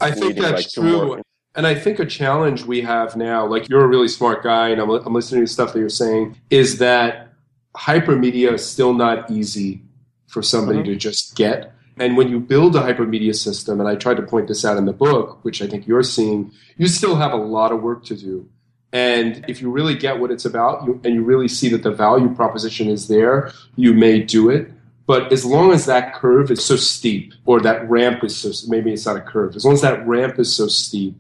[0.01, 1.23] I think that's like true.
[1.55, 4.81] And I think a challenge we have now, like you're a really smart guy, and
[4.81, 7.33] I'm, I'm listening to stuff that you're saying, is that
[7.77, 9.83] hypermedia is still not easy
[10.27, 10.93] for somebody mm-hmm.
[10.93, 11.73] to just get.
[11.99, 14.85] And when you build a hypermedia system, and I tried to point this out in
[14.85, 18.17] the book, which I think you're seeing, you still have a lot of work to
[18.17, 18.49] do.
[18.93, 21.91] And if you really get what it's about you, and you really see that the
[21.91, 24.71] value proposition is there, you may do it.
[25.07, 28.93] But as long as that curve is so steep, or that ramp is so, maybe
[28.93, 31.19] it's not a curve, as long as that ramp is so steep,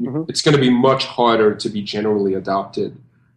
[0.00, 0.22] mm-hmm.
[0.28, 2.96] it's going to be much harder to be generally adopted.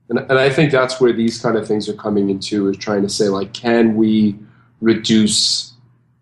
[0.10, 3.02] And, and I think that's where these kind of things are coming into is trying
[3.04, 4.38] to say, like, can we
[4.82, 5.74] reduce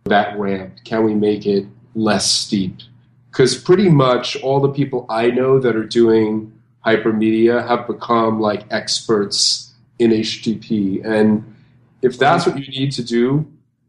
[0.05, 0.73] that ramp?
[0.83, 1.65] Can we make it
[1.95, 2.77] less steep?
[3.29, 6.51] Because pretty much all the people I know that are doing
[6.85, 11.05] hypermedia have become like experts in HTTP.
[11.05, 11.55] And
[12.01, 13.45] if that's what you need to do,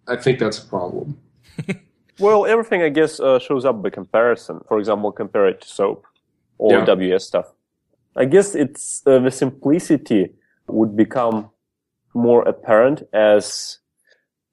[0.06, 1.18] I think that's a problem.
[2.18, 4.60] well, everything, I guess, uh, shows up by comparison.
[4.68, 6.06] For example, compare it to SOAP
[6.62, 6.84] or yeah.
[6.84, 7.46] WS stuff.
[8.14, 10.30] I guess it's uh, the simplicity
[10.68, 11.50] would become
[12.14, 13.78] more apparent as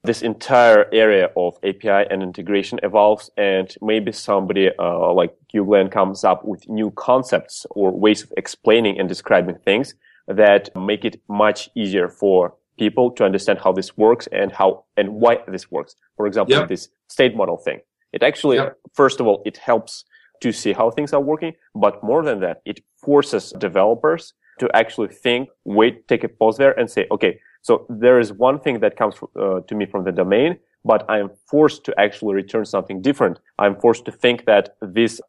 [0.04, 5.90] this entire area of API and integration evolves and maybe somebody uh, like you, Glenn,
[5.90, 9.94] comes up with new concepts or ways of explaining and describing things
[10.28, 15.10] that make it much easier for people to understand how this works and how and
[15.22, 15.96] why this works.
[16.16, 17.82] For example, this state model thing.
[18.14, 18.58] It actually,
[18.94, 20.06] first of all, it helps
[20.42, 21.54] to see how things are working.
[21.76, 26.78] But more than that, it forces developers to actually think, wait, take a pause there
[26.78, 30.12] and say, okay, so there is one thing that comes uh, to me from the
[30.12, 33.40] domain, but I am forced to actually return something different.
[33.58, 35.20] I'm forced to think that this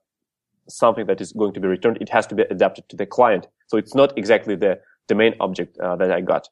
[0.69, 3.49] something that is going to be returned, it has to be adapted to the client.
[3.67, 6.49] So it's not exactly the domain object uh, that I got.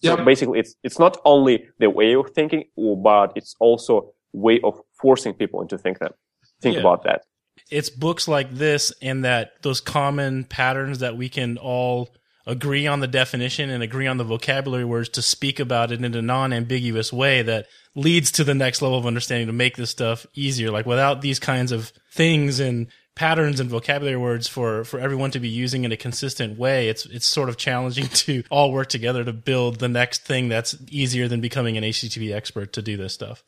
[0.00, 0.18] Yep.
[0.18, 4.80] So basically, it's it's not only the way of thinking, but it's also way of
[5.00, 6.12] forcing people into think that
[6.60, 6.80] think yeah.
[6.80, 7.24] about that
[7.70, 12.10] it's books like this and that those common patterns that we can all
[12.46, 16.14] agree on the definition and agree on the vocabulary words to speak about it in
[16.14, 20.26] a non-ambiguous way that leads to the next level of understanding to make this stuff
[20.34, 20.70] easier.
[20.70, 25.38] Like without these kinds of things and patterns and vocabulary words for for everyone to
[25.38, 29.24] be using in a consistent way it's it's sort of challenging to all work together
[29.24, 33.14] to build the next thing that's easier than becoming an http expert to do this
[33.14, 33.44] stuff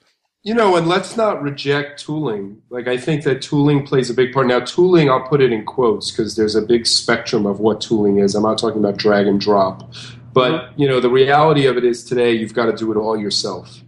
[0.47, 2.63] you know and let's not reject tooling.
[2.71, 4.47] Like i think that tooling plays a big part.
[4.47, 8.19] Now tooling i'll put it in quotes because there's a big spectrum of what tooling
[8.21, 8.35] is.
[8.37, 9.93] I'm not talking about drag and drop.
[10.33, 13.19] But you know the reality of it is today you've got to do it all
[13.19, 13.83] yourself.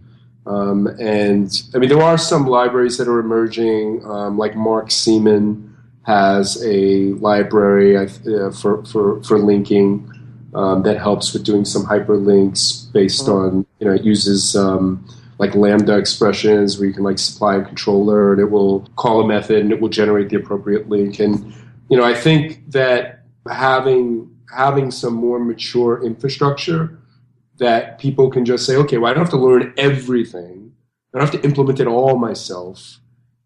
[0.45, 5.75] Um, and I mean, there are some libraries that are emerging, um, like Mark Seemann
[6.07, 8.07] has a library uh,
[8.49, 10.11] for, for, for linking
[10.55, 13.57] um, that helps with doing some hyperlinks based mm-hmm.
[13.57, 15.05] on, you know, it uses um,
[15.39, 19.27] like lambda expressions where you can like supply a controller and it will call a
[19.27, 21.19] method and it will generate the appropriate link.
[21.19, 21.53] And,
[21.89, 26.99] you know, I think that having having some more mature infrastructure
[27.57, 30.73] that people can just say, okay, well, I don't have to learn everything.
[31.13, 32.99] I don't have to implement it all myself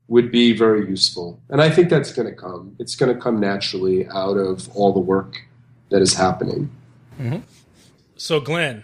[0.07, 1.41] would be very useful.
[1.49, 2.75] And I think that's going to come.
[2.79, 5.41] It's going to come naturally out of all the work
[5.89, 6.69] that is happening.
[7.19, 7.39] Mm-hmm.
[8.15, 8.83] So, Glenn,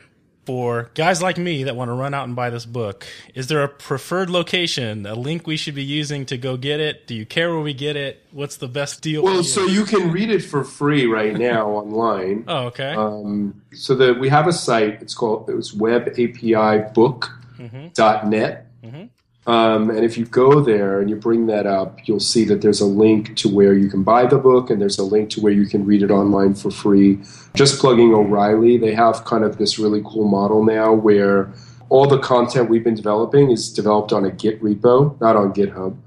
[0.50, 3.62] for guys like me that want to run out and buy this book, is there
[3.62, 7.06] a preferred location, a link we should be using to go get it?
[7.06, 8.26] Do you care where we get it?
[8.32, 9.22] What's the best deal?
[9.22, 9.43] Well, you?
[9.43, 12.45] so you can read it for free right now online.
[12.47, 12.95] Oh, okay.
[12.95, 15.04] Um, so that we have a site.
[15.04, 17.22] It's called it was webapibook.net.
[17.60, 18.88] Mm-hmm.
[18.88, 19.04] Mm-hmm.
[19.50, 22.82] Um, and if you go there and you bring that up, you'll see that there's
[22.82, 25.52] a link to where you can buy the book and there's a link to where
[25.52, 27.18] you can read it online for free.
[27.56, 31.52] Just plugging O'Reilly, they have kind of this really cool model now where
[31.89, 35.97] all the content we've been developing is developed on a Git repo, not on GitHub.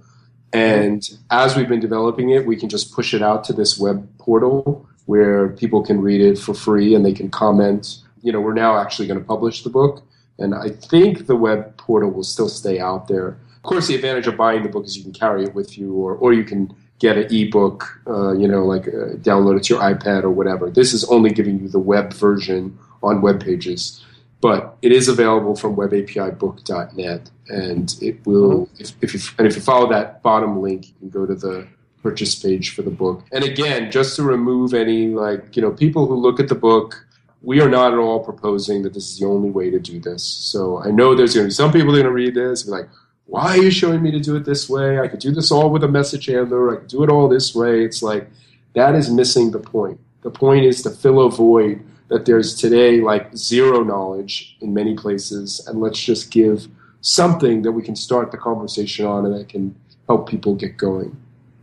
[0.53, 4.09] And as we've been developing it, we can just push it out to this web
[4.19, 8.03] portal where people can read it for free and they can comment.
[8.23, 10.05] You know, we're now actually going to publish the book
[10.39, 13.29] and I think the web portal will still stay out there.
[13.57, 15.95] Of course, the advantage of buying the book is you can carry it with you,
[15.95, 19.75] or, or you can get an ebook, uh, you know, like uh, download it to
[19.75, 20.71] your iPad or whatever.
[20.71, 24.05] This is only giving you the web version on web pages,
[24.41, 28.67] but it is available from webapibook.net, and it will.
[28.67, 28.83] Mm-hmm.
[28.83, 31.67] If, if you and if you follow that bottom link, you can go to the
[32.03, 33.25] purchase page for the book.
[33.33, 37.07] And again, just to remove any like you know people who look at the book
[37.43, 40.23] we are not at all proposing that this is the only way to do this.
[40.23, 42.81] So I know there's going to be some people going to read this and be
[42.81, 42.89] like,
[43.27, 45.01] why are you showing me to do it this way?
[45.01, 46.77] I could do this all with a message handler.
[46.77, 47.85] I could do it all this way.
[47.85, 48.29] It's like,
[48.75, 49.99] that is missing the point.
[50.23, 54.95] The point is to fill a void that there's today like zero knowledge in many
[54.95, 55.67] places.
[55.67, 56.69] And let's just give
[57.01, 59.75] something that we can start the conversation on and that can
[60.07, 61.17] help people get going.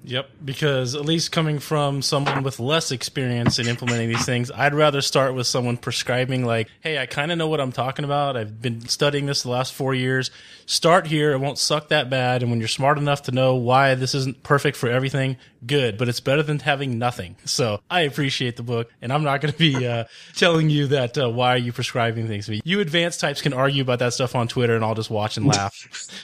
[0.04, 4.74] Yep, because at least coming from someone with less experience in implementing these things, I'd
[4.74, 8.38] rather start with someone prescribing like, "Hey, I kind of know what I'm talking about.
[8.38, 10.32] I've been studying this the last 4 years.
[10.66, 11.32] Start here.
[11.32, 14.44] It won't suck that bad, and when you're smart enough to know why this isn't
[14.44, 18.90] perfect for everything, good, but it's better than having nothing." So, I appreciate the book,
[19.02, 22.28] and I'm not going to be uh, telling you that uh, why are you prescribing
[22.28, 22.62] things to me.
[22.64, 25.46] You advanced types can argue about that stuff on Twitter and I'll just watch and
[25.48, 25.74] laugh.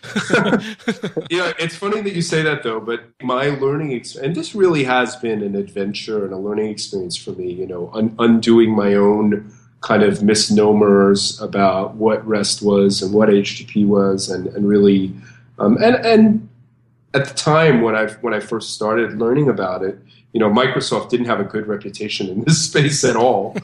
[1.29, 4.83] yeah, it's funny that you say that though, but my learning experience, and this really
[4.83, 7.51] has been an adventure and a learning experience for me.
[7.51, 9.51] You know, un- undoing my own
[9.81, 15.13] kind of misnomers about what REST was and what HTTP was, and and really,
[15.59, 16.49] um, and and
[17.13, 19.97] at the time when I when I first started learning about it,
[20.33, 23.55] you know, Microsoft didn't have a good reputation in this space at all.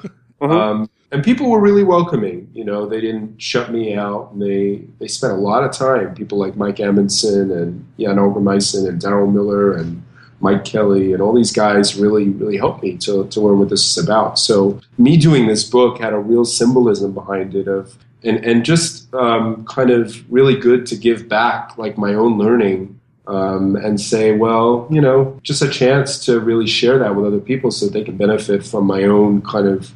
[0.42, 0.60] Uh-huh.
[0.60, 2.50] Um, and people were really welcoming.
[2.54, 4.32] You know, they didn't shut me out.
[4.32, 6.16] And they they spent a lot of time.
[6.16, 10.04] People like Mike Amundsen and Jan Overmuysen and Darrel Miller and
[10.40, 13.98] Mike Kelly and all these guys really really helped me to to learn what this
[13.98, 14.40] is about.
[14.40, 19.14] So me doing this book had a real symbolism behind it of and and just
[19.14, 24.36] um, kind of really good to give back like my own learning um, and say,
[24.36, 28.04] well, you know, just a chance to really share that with other people so they
[28.04, 29.92] can benefit from my own kind of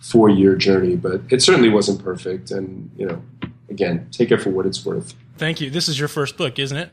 [0.00, 2.50] four year journey, but it certainly wasn't perfect.
[2.50, 3.22] And, you know,
[3.68, 5.14] again, take it for what it's worth.
[5.36, 5.70] Thank you.
[5.70, 6.90] This is your first book, isn't it?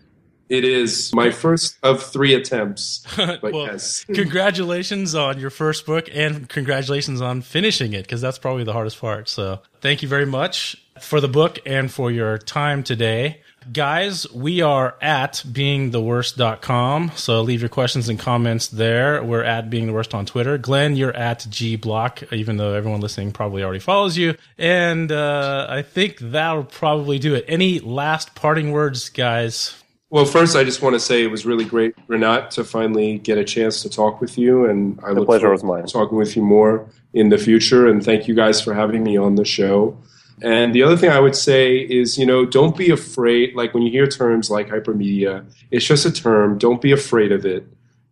[0.47, 3.03] It is my first of three attempts.
[3.17, 4.05] But well, yes.
[4.13, 8.99] congratulations on your first book and congratulations on finishing it because that's probably the hardest
[8.99, 9.27] part.
[9.27, 13.41] So thank you very much for the book and for your time today.
[13.71, 17.11] Guys, we are at beingtheworst.com.
[17.15, 19.23] So leave your questions and comments there.
[19.23, 20.57] We're at being the worst on Twitter.
[20.57, 24.35] Glenn, you're at G Block, even though everyone listening probably already follows you.
[24.57, 27.45] And uh, I think that'll probably do it.
[27.47, 29.75] Any last parting words, guys?
[30.11, 33.37] Well, first, I just want to say it was really great, Rinat, to finally get
[33.39, 34.65] a chance to talk with you.
[34.65, 35.87] And I the look pleasure was mine.
[35.87, 37.87] talking with you more in the future.
[37.87, 39.97] And thank you guys for having me on the show.
[40.41, 43.55] And the other thing I would say is, you know, don't be afraid.
[43.55, 46.57] Like when you hear terms like hypermedia, it's just a term.
[46.57, 47.65] Don't be afraid of it.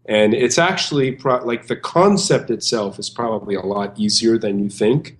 [0.05, 4.69] And it's actually pro- like the concept itself is probably a lot easier than you
[4.69, 5.17] think.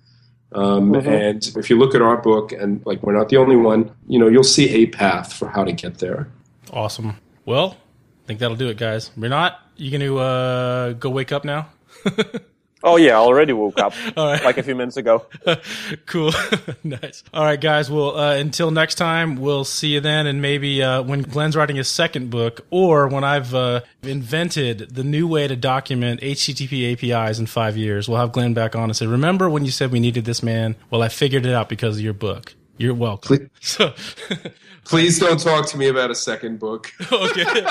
[0.52, 1.08] Um, mm-hmm.
[1.08, 4.18] And if you look at our book, and like we're not the only one, you
[4.18, 6.28] know, you'll see a path for how to get there.
[6.72, 7.16] Awesome.
[7.44, 7.76] Well,
[8.24, 9.10] I think that'll do it, guys.
[9.16, 9.60] We're not.
[9.76, 11.68] You going to uh, go wake up now?
[12.86, 15.26] Oh yeah, I already woke up like a few minutes ago.
[16.06, 16.32] cool,
[16.84, 17.24] nice.
[17.32, 17.90] All right, guys.
[17.90, 21.76] Well, uh, until next time, we'll see you then, and maybe uh, when Glenn's writing
[21.76, 27.38] his second book, or when I've uh, invented the new way to document HTTP APIs
[27.38, 29.98] in five years, we'll have Glenn back on and say, "Remember when you said we
[29.98, 30.76] needed this man?
[30.90, 33.38] Well, I figured it out because of your book." You're welcome.
[33.38, 33.94] Please, so,
[34.84, 36.90] please don't talk to me about a second book.
[37.12, 37.64] okay.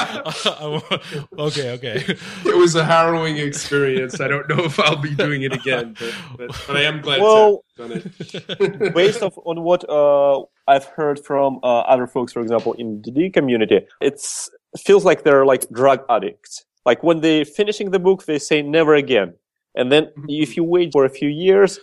[1.38, 1.72] okay.
[1.72, 2.18] Okay.
[2.45, 4.22] It was a harrowing experience.
[4.22, 7.22] I don't know if I'll be doing it again, but, but, but I am glad
[7.22, 8.93] well, to have done it.
[8.93, 13.12] based off on what uh, I've heard from uh, other folks, for example, in the
[13.12, 16.66] D community, it's it feels like they're like drug addicts.
[16.86, 19.34] Like when they're finishing the book, they say never again.
[19.76, 21.80] And then if you wait for a few years,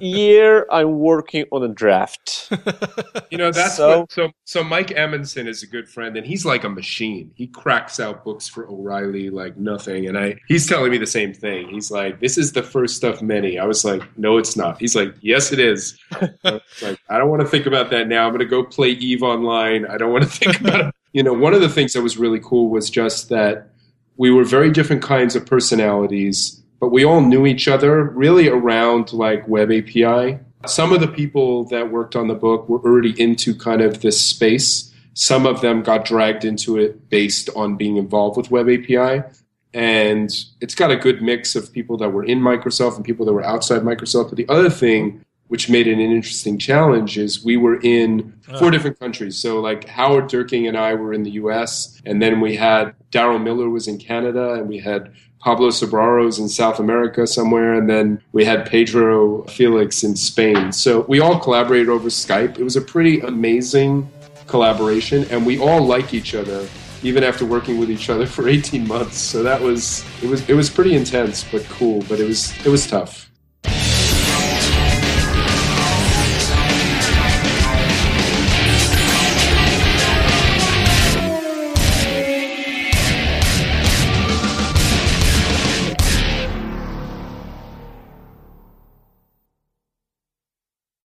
[0.00, 2.50] year I'm working on a draft.
[3.30, 6.44] You know, that's so, what, so so Mike Amundsen is a good friend and he's
[6.44, 7.32] like a machine.
[7.34, 10.06] He cracks out books for O'Reilly like nothing.
[10.06, 11.68] And I he's telling me the same thing.
[11.68, 13.58] He's like, This is the first of many.
[13.58, 14.78] I was like, No, it's not.
[14.78, 15.98] He's like, Yes, it is.
[16.12, 18.26] I like, I don't want to think about that now.
[18.26, 19.86] I'm gonna go play Eve online.
[19.86, 20.94] I don't want to think about it.
[21.14, 23.68] You know, one of the things that was really cool was just that
[24.16, 29.12] we were very different kinds of personalities but we all knew each other really around
[29.12, 30.40] like Web API.
[30.66, 34.20] Some of the people that worked on the book were already into kind of this
[34.20, 34.92] space.
[35.14, 39.22] Some of them got dragged into it based on being involved with Web API.
[39.72, 40.28] And
[40.60, 43.44] it's got a good mix of people that were in Microsoft and people that were
[43.44, 44.30] outside Microsoft.
[44.30, 48.58] But the other thing which made it an interesting challenge is we were in ah.
[48.58, 49.38] four different countries.
[49.38, 53.38] So like Howard Dierking and I were in the US, and then we had Darrel
[53.38, 55.12] Miller was in Canada, and we had
[55.42, 60.72] Pablo Cibraro in South America somewhere, and then we had Pedro Felix in Spain.
[60.72, 62.58] So we all collaborated over Skype.
[62.58, 64.08] It was a pretty amazing
[64.46, 66.68] collaboration, and we all like each other
[67.02, 69.18] even after working with each other for 18 months.
[69.18, 72.70] So that was it was it was pretty intense but cool, but it was it
[72.70, 73.31] was tough.